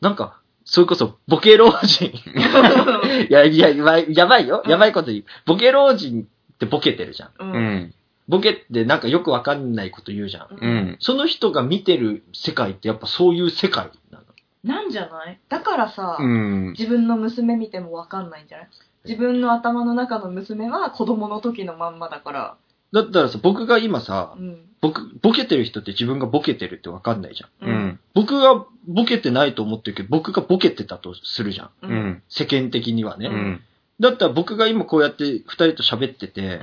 [0.00, 2.06] なんか、それこそ、ボケ老人。
[3.28, 4.62] いや、いや、やばい、やばいよ。
[4.66, 5.24] やばいこと言う。
[5.46, 7.28] ボケ老人ってボケてるじゃん。
[7.30, 7.32] う。
[7.38, 7.94] うんん。
[8.28, 10.46] ボケってなんかよくわかんないこと言うじゃん。
[10.50, 10.70] ううん。
[10.70, 10.96] ん。
[11.00, 14.24] その人が見てる世界ってやっぱそういう世界なの。
[14.64, 15.40] なんじゃない？
[15.48, 16.70] だからさ、うん。
[16.78, 18.68] 自分の娘見てもわかんないんじゃない？
[19.04, 22.56] 自分の頭の中の娘は子供の時のまんまだから。
[22.92, 24.64] だったらさ、僕が今さう、ん。
[24.80, 27.68] 僕、ボケてる人って自分がボケてるってわかんないじゃん。
[27.68, 28.00] うん。
[28.14, 31.70] 僕がボケてないと思ってるけど、僕がボケてたとするじゃん。
[31.82, 31.86] う。
[31.88, 32.22] うんん。
[32.28, 33.26] 世間的にはね。
[33.28, 33.60] うん。
[34.00, 36.60] だったら僕が今こうやって二人と喋ってて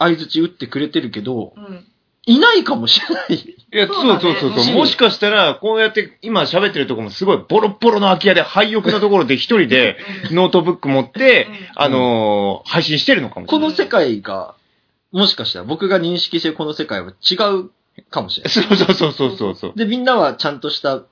[0.00, 0.06] う、ん。
[0.06, 1.84] 相槌打ってくれてるけど、うん。
[2.26, 3.34] いないかもしれない。
[3.34, 9.96] いや、そそうねそうそうそう、うんもしかしたら、こうやって今喋ってるとこもすごいボロッボロの空き家で廃屋のところで一人で
[10.30, 13.68] ノートブック持って、うんあのー配信してるのかもしれない。
[13.68, 14.54] この世界が、
[15.12, 17.70] もしかしたら僕が認識してるこの世界は違う
[18.10, 18.52] かもしれない。
[18.52, 19.72] そうそうそうそうそうそう。
[19.74, 21.02] で、みんなはちゃんとした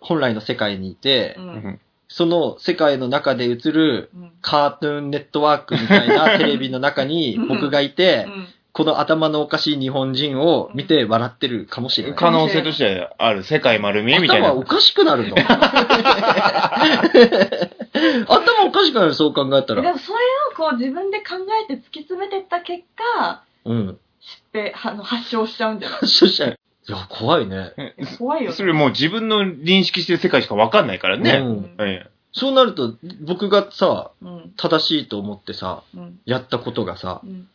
[0.00, 12.16] 本来の世界にいて、ううんんその世界の中で映るうんカートゥーンネットワークみたいな テレビの中に僕がいて、うんこの頭のおかしい日本人を見て笑ってるかもしれない。
[12.16, 14.50] 可能性としてある世界丸見えみたいな。
[14.50, 15.34] 頭おかしくなるの？
[18.28, 19.82] 頭おかしくなる、そう考えたら。
[19.82, 20.18] でもそれ
[20.52, 21.24] をこう自分で考
[21.64, 22.84] えて突き詰めてった結
[23.18, 23.98] 果、うん。
[24.20, 26.06] 知ってあの発症しちゃうんじゃない？
[26.06, 27.72] そしたら、いや、怖いね。
[28.18, 28.56] 怖いよね。
[28.56, 31.32] それもう自分の認識してる世界しかわかんないからね。
[31.32, 32.06] うんえ
[32.38, 34.52] そうなると、僕がさ、うん。
[34.56, 36.20] 正しいと思ってさ、うん。
[36.24, 37.48] やったことがさ、うん。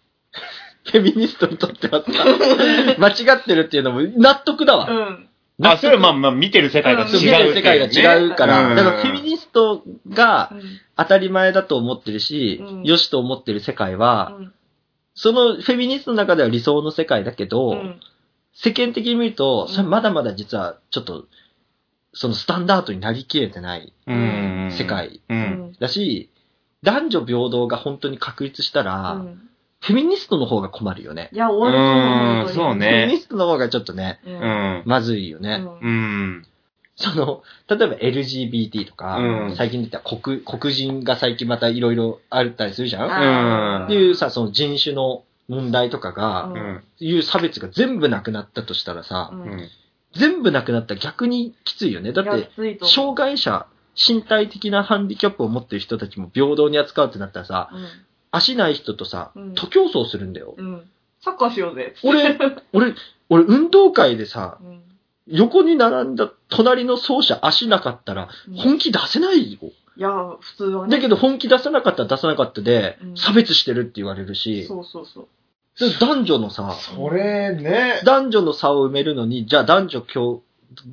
[0.86, 2.12] フェミニストにとってはさ、
[3.00, 4.90] 間違ってるっていうのも納得だわ。
[4.90, 5.30] うん。
[5.64, 10.62] えあ、それはまあまあ見てる世界が違うって見いうね、てる世界が違うから、うんだからフェミニストがうん
[10.96, 14.54] 当たり前だと思ってるし、うんよしと思ってる世界は、うん
[15.16, 18.00] そのフェミニストの中では理想の世界だけど、うん
[18.56, 21.26] 世間的に見ると、うんそれまだまだ実はちょっと、
[22.14, 24.16] そのスタンダードになりきれてないうん。
[24.74, 25.34] 世界う。
[25.34, 26.30] うんんだし、
[26.84, 29.50] 男女平等が本当に確立したら、うん
[29.86, 31.30] フェミニストの方が困るよね。
[31.34, 32.48] いや、終わると思う。
[32.48, 34.30] うんそうフェミねニストの方がちょっとね、う。
[34.30, 34.84] うんん。
[34.86, 35.62] まずいよね。
[35.62, 36.46] うんうん。
[36.96, 43.12] その、例えば LGBT とか、うん最近出た黒黒人が最近またいろいろあったりするじゃん？
[43.12, 46.84] あーっていうさ、その人種の問題とかが、うんうん。
[47.02, 49.70] いう差別が全部なくなったとしたらさ、ううんん。
[50.16, 52.14] 全部なくなったら逆にきついよね。
[52.14, 57.70] だって、障害者、身体的なハンディキャップを持ってる人たちも平等に扱うってなったらさ、
[58.32, 60.56] 足ない人とさうん、徒競走するんだよ。
[60.58, 60.66] うん。
[60.66, 60.90] うん。
[61.24, 61.96] サッカーしようぜ。
[62.04, 62.38] 俺、
[62.74, 62.96] 俺、
[63.30, 64.82] 俺運動会でさ、うん。
[65.28, 69.60] 横に並んだ隣の走者足なかったらうん本気出せないよ。
[69.96, 70.96] いや、普通はね。
[70.96, 75.28] だけど本気出さなかったら出さなかったでうん差別してるって言われるし、そうそうそう。
[75.80, 78.02] で男女のさ、それね。
[78.04, 80.42] 男女の差を埋めるのに、じゃあ男女共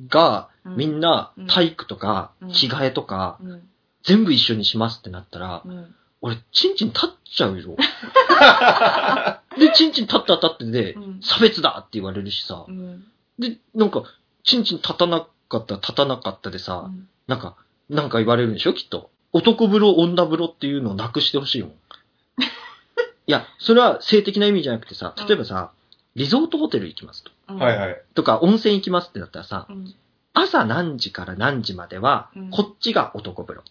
[0.07, 3.67] がうんみんなうん体育とかうん着替えとかうん。
[4.03, 5.95] 全部一緒にしますってなったら、うん。
[6.21, 7.75] 俺、チンチン立っちゃうよ。
[9.57, 12.71] で、チンチン立った立ってでうん、差別だって言われるしさう。
[12.71, 13.03] ん。
[13.39, 14.03] で、なんか、
[14.43, 16.89] チンチン立たなかった、立たなかったでさ、
[17.27, 17.55] なんか、
[17.89, 19.09] なんか言われるんでしょきっと。
[19.33, 21.71] 男風呂、女風呂っていうのをなくしてほしいもん。
[23.27, 25.71] いや、それは性的な意味じゃなくてさ、例えばさ、
[26.15, 27.31] リゾートホテル行きますと。
[27.49, 27.57] うん。
[27.57, 28.01] はいはい。
[28.15, 29.93] とか、温泉行きますってなったらさ、うん。
[30.33, 33.63] 朝何時から何時まではうん、こっちが男風呂。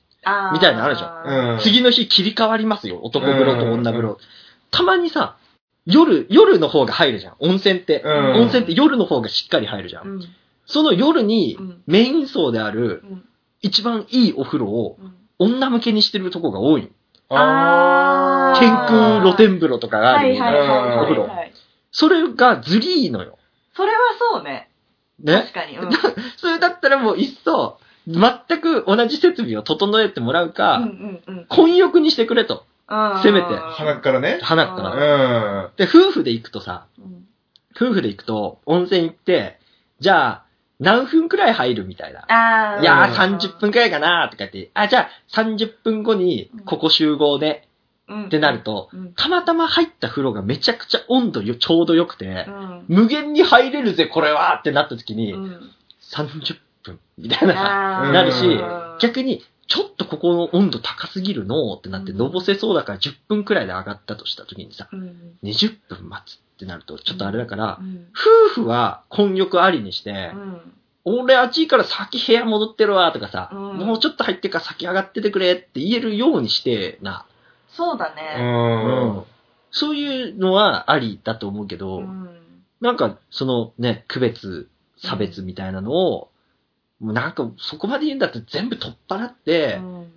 [0.52, 3.00] みたいなのあるじゃんうん次の日切り替わりますよ。
[3.02, 4.18] 男風呂と女風呂。
[4.70, 5.36] たまにさ、
[5.86, 7.36] 夜、夜の方が入るじゃん。
[7.40, 8.02] 温泉って。
[8.04, 10.06] うん温泉って夜の方がしっかり入るじゃん。
[10.06, 10.22] うん。
[10.66, 13.24] その夜にうんメイン層であるうん。
[13.62, 15.14] 一番いいお風呂をうん。
[15.38, 16.90] 女向けにしてるとこが多い。
[17.30, 21.52] あー天空露天風呂とかがあるはいはいはいうんはいお風呂はい。
[21.92, 23.38] それがずりーのよ。
[23.74, 23.98] それは
[24.34, 24.69] そうね。
[25.22, 25.52] ね確。
[25.52, 25.78] かに。
[25.78, 25.90] うん。
[26.36, 31.46] それだったらもういっそ、全く同じ設備を整えてもらうか、うんうんうん。
[31.46, 32.64] 混浴にしてくれと。
[32.88, 34.40] うんせめて鼻からね。
[34.42, 35.62] 花かうら。
[35.64, 35.70] うん。
[35.76, 37.26] で、夫婦で行くとさ、うん
[37.80, 39.60] 夫婦で行くと、温泉行って、
[40.00, 40.42] じゃあ、
[40.80, 42.24] 何分くらい入るみたいな。
[42.28, 47.69] あーいやー、うん30分くらいかなとか言って、あ、じゃあ、30分後に、ここ集合で、うん
[48.26, 49.12] ってなると、うん。
[49.14, 52.84] たまたま入った風呂がめちゃくちゃ温度よ、ちょうど良くてう、ん。
[52.88, 55.70] 無限に入れるぜ、これはってなった時に、うん。
[56.12, 58.98] 30分みたいななるしうん。
[59.00, 62.18] 逆に、ちょっとここの温度高すぎるのってなって、うん。
[62.18, 65.38] のぼせそうだから10分くらいで上がったとした時にさ、うん。
[65.44, 68.08] 20分待つってなると、ちょっとあれだからう、ん。
[68.50, 70.60] 夫婦は混浴ありにしてう、ん。
[71.04, 73.58] 俺あっちいから先部屋戻ってるわとかさ、うん。
[73.78, 77.24] もうちょっと入ってから先上がっててくれって言えるようにしてな。
[77.80, 79.20] そうだうね。
[79.20, 79.24] ん。
[79.70, 82.26] そういうのはありだと思うけど、うん
[82.80, 86.30] なんかそのね、区別、差別みたいなのを、
[86.98, 90.12] もうなんかそこまで言うんだったら全部取っ払って、うん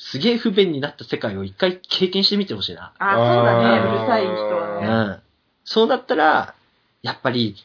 [0.00, 2.92] すげえ不便になった世界を一回経験してみてほしいな。
[3.00, 3.80] あ、そうだね。
[3.80, 5.14] うるさい人うはね。
[5.14, 5.22] ん。
[5.64, 6.54] そうなったら、
[7.02, 7.56] やっぱり、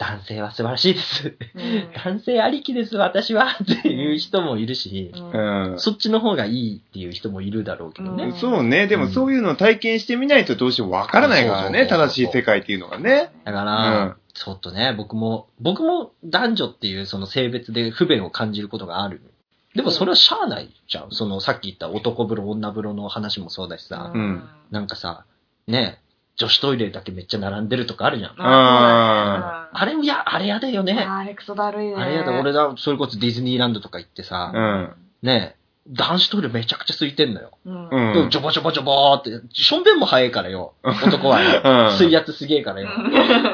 [0.00, 1.36] 男性は素晴らしいです。
[1.54, 3.58] うん男性ありきです、私は。
[3.62, 5.78] っていう人もいるし、うんうん。
[5.78, 8.24] そっちの方がいいっていう人もいるだろうけどね。
[8.24, 8.86] うんそうね。
[8.86, 11.86] でもそういうのを体験してみないとどうしてもわからないからね。
[11.86, 13.30] 正しい世界っていうのがね。
[13.44, 19.20] だかうら、んちょっとね、僕も、僕も男女っていうその性別で不便を感じることがある。
[19.74, 21.10] でもそれはしゃあないじゃん。
[21.10, 25.26] そのさっき言った男風呂、女風呂の話もそうだしさ、んなんかさ、
[25.66, 26.00] ね、
[26.40, 28.34] 女子トイレだけめっちゃ並んでるとかあるじゃん。
[28.38, 30.94] ああれ、いや、あれやだよね。
[30.94, 31.94] あれクソだるいね。
[31.96, 34.94] あれやだ、俺だ、それこそディズニーランドとか行ってさ、うん。
[35.22, 35.56] ね
[35.88, 37.50] 男子トイレめちゃくちゃ空いてんのよ。
[37.66, 37.74] うん。
[37.74, 38.14] ううんん。
[38.14, 40.72] でもジョボジョボジョボーって、しょんべんも早いからよ。
[40.82, 41.60] 男はよ。
[41.62, 42.88] うん水圧すげえからよ。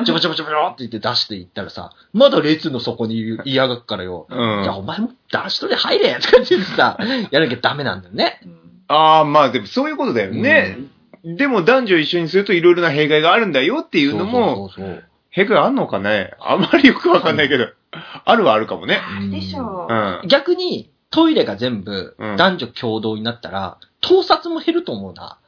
[0.04, 4.26] ジョボジョボジョボって言って出していったらさ、まだ列の底にいる嫌がっからよ。
[4.30, 6.96] うんいや、お前も男子トイレ入れとか言ってさ、
[7.30, 8.40] やらなきゃダメなんだよね。
[8.88, 10.78] ああ、まあでもそういうことだよね。
[11.34, 16.30] でも男女一緒にするといろいろな弊害があるんだよっていうのも、そうそうそう弊害あんのかね？
[16.40, 17.66] あまりよくわかんないけど、
[18.24, 19.00] あるはあるかもね。
[19.02, 20.24] あるでしょう。
[20.24, 20.28] ん。
[20.28, 25.38] 逆に、トイレが全部うん男女共同になったら、盗撮も減ると思うな。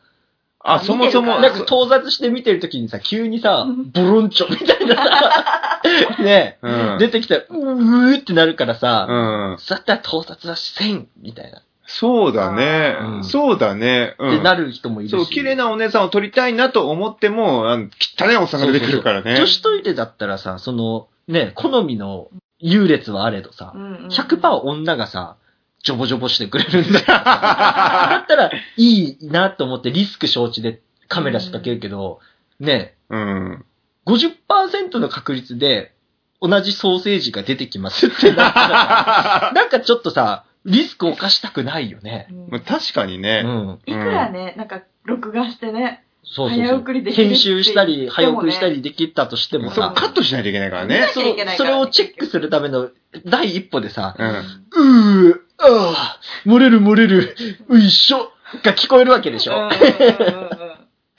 [0.60, 5.82] あ、そもそも、なんか盗撮して見てるときにさ、急にさうん、ボロンチョみたいなさ、
[6.22, 6.98] ねうん。
[6.98, 9.14] 出てきたら、うーってなるからさ、う
[9.54, 9.56] ん。
[9.66, 11.62] だったら盗撮はせんみたいな。
[11.90, 13.18] そうだねう。
[13.20, 14.14] んそうだね。
[14.18, 14.34] うん。
[14.34, 15.12] ってなる人もいるし。
[15.12, 19.36] そう、綺麗なお姉さんを撮りたいなと思っても、あの汚いおっさんが出てくるからね。
[19.36, 22.28] 女子トイレだったらさ、その、ね、好みの
[22.58, 25.36] 優劣はあれどさ、100%女がさ、
[25.82, 27.06] ジョボジョボしてくれるんだよ。
[27.08, 32.20] だったら、いいなと思ってリスク承知でカメラ仕掛けるけど、
[32.60, 33.64] ね、うん。
[34.06, 35.92] 50%の確率で
[36.40, 42.28] 同じソーセージが出てきますってなったら、 なんかちょっとさ、リスクを犯したくないよね。
[42.48, 43.42] まあ確かにうね。
[43.42, 43.78] ん。
[43.86, 46.66] いくらね、なんか、録画してね、そうそうそう。
[46.66, 51.06] 早送りできるって編集したり、早送りしたりできたとしてもそうさ、カットしないといけないからねね。
[51.12, 52.90] そしなきゃいけないからそれをチェックするための
[53.24, 55.28] 第一歩でさ、うん。
[55.28, 57.34] うー、あー、漏れる漏れる、
[57.68, 58.32] ういっしょ
[58.62, 59.54] が聞こえるわけでしょ。
[59.54, 60.48] うんうんうんうん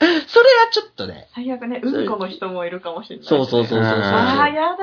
[0.00, 0.06] そ
[0.42, 1.28] れはちょっとね。
[1.34, 3.26] 最悪ね、うんこの人もいるかもしれない。
[3.26, 3.98] そうそうそうそうそう。
[3.98, 4.76] うんああ、っやだ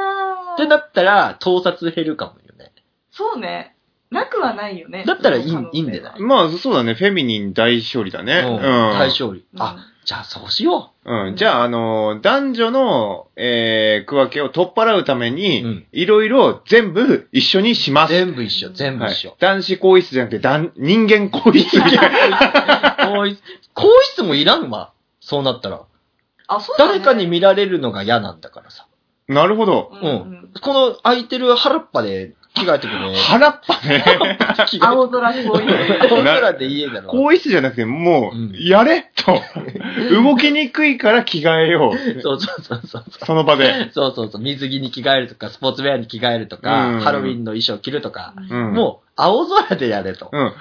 [0.54, 0.58] ー。
[0.58, 2.72] てなったら、盗撮減るかもよね。
[3.12, 3.76] そうね。
[4.12, 5.04] なくはないよね。
[5.06, 6.22] だったらいいいいんじゃない？
[6.22, 6.94] まあ、そうだね。
[6.94, 8.40] フェミニン大勝利だね。
[8.46, 8.62] うんうん。
[8.98, 9.46] 対象利。
[9.54, 11.36] うんあ、じゃあそうしようん。
[11.36, 17.94] じゃあ、あの、男女の、えー、区分けを取っ払うためうにん、いろいろ全部一緒にしう。
[17.94, 18.14] ます。
[18.14, 19.36] 全部一緒、全部はい一緒。
[19.40, 21.78] 男子更衣室じゃなくて、男人間更衣室。
[21.82, 23.42] 更衣室
[23.74, 24.94] 更衣室もいらんわ。
[25.20, 25.82] そうなったら。
[26.48, 28.88] あ、そうだね誰かに見られるのが嫌なんだからさ。
[29.28, 29.92] なるほど。
[30.02, 32.34] うんうんこの空いてる原っぱで
[32.66, 33.16] 着替えてくれ。
[33.16, 34.04] 腹っぱね。
[34.82, 36.10] 青空こうい う。
[36.12, 37.10] 青空でいいだろ。
[37.10, 39.42] 更衣室じゃなくて、もうやれと。
[40.12, 42.22] 動きにくいから着替えよう。
[42.22, 43.04] そうそうそうそう。
[43.26, 43.92] その場で。
[43.92, 44.42] そうそうそう。
[44.42, 48.74] 水着に着替えるとか、スポーツウェアに着替えるとか、うんハロウィンの衣装着るとか、うん。
[48.74, 50.30] もう青空でやれと。
[50.32, 50.54] うん。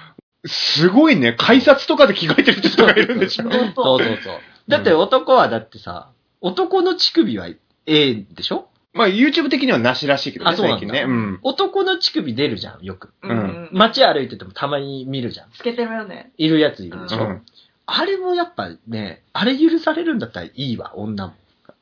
[0.45, 1.33] すごいね。
[1.37, 3.45] 改札とかで着替えてる人がいるんでしょ。
[3.45, 4.35] そうそうそうそう。
[4.69, 6.09] だって男はだってさ、
[6.41, 7.49] 男の乳首は
[7.87, 8.69] A でしょ？
[8.97, 11.05] まあ、YouTube 的にはなしらしいけどね、あそうなんだ最近ね。
[11.05, 11.39] うん。
[11.43, 13.11] 男の乳首出るじゃん、よく。
[13.23, 13.69] うんうん。
[13.73, 15.51] 街歩いててもたまに見るじゃん。
[15.53, 16.33] つけてるよね。
[16.39, 17.43] いるやついるでしょ、うん
[17.87, 21.35] あれもやっぱね、あれ許されるんだったらいいわ、女も。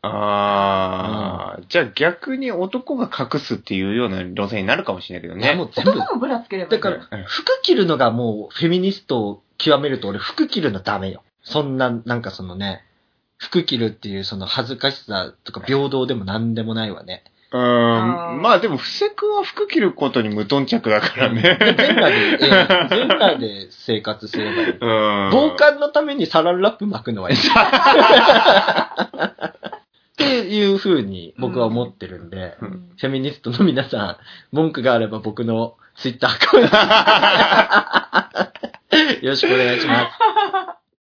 [0.02, 5.70] ああ、じゃあ逆に男が隠すっていうような路線になるかもしれないけどいやもね。
[5.70, 5.90] う全部。
[5.92, 6.82] 男もブラつければいい。
[6.82, 11.22] だからうん、服着るのがもうフェミニストを極めると俺服着るのダメよ。
[11.42, 12.84] そんな、なんかそのね、
[13.38, 17.24] 服着るっていうその恥ずかしさとか平等でも何でもないわね。
[17.54, 17.60] うん。
[18.42, 21.40] まあでも、布施君は服着ることに無頓着だからね。
[21.40, 24.70] で全裸で、ええ 全裸で生活すればいい。
[24.70, 25.30] うん。
[25.30, 27.36] 防寒のためにサランラップ巻くのはいい。
[30.14, 34.16] っていう風に僕は思ってるんで、うんフェミニストの皆さん、
[34.50, 36.68] 文句があれば僕のツイッターアカウン
[39.20, 40.10] ト よろしくお願いしま
[40.78, 40.83] す。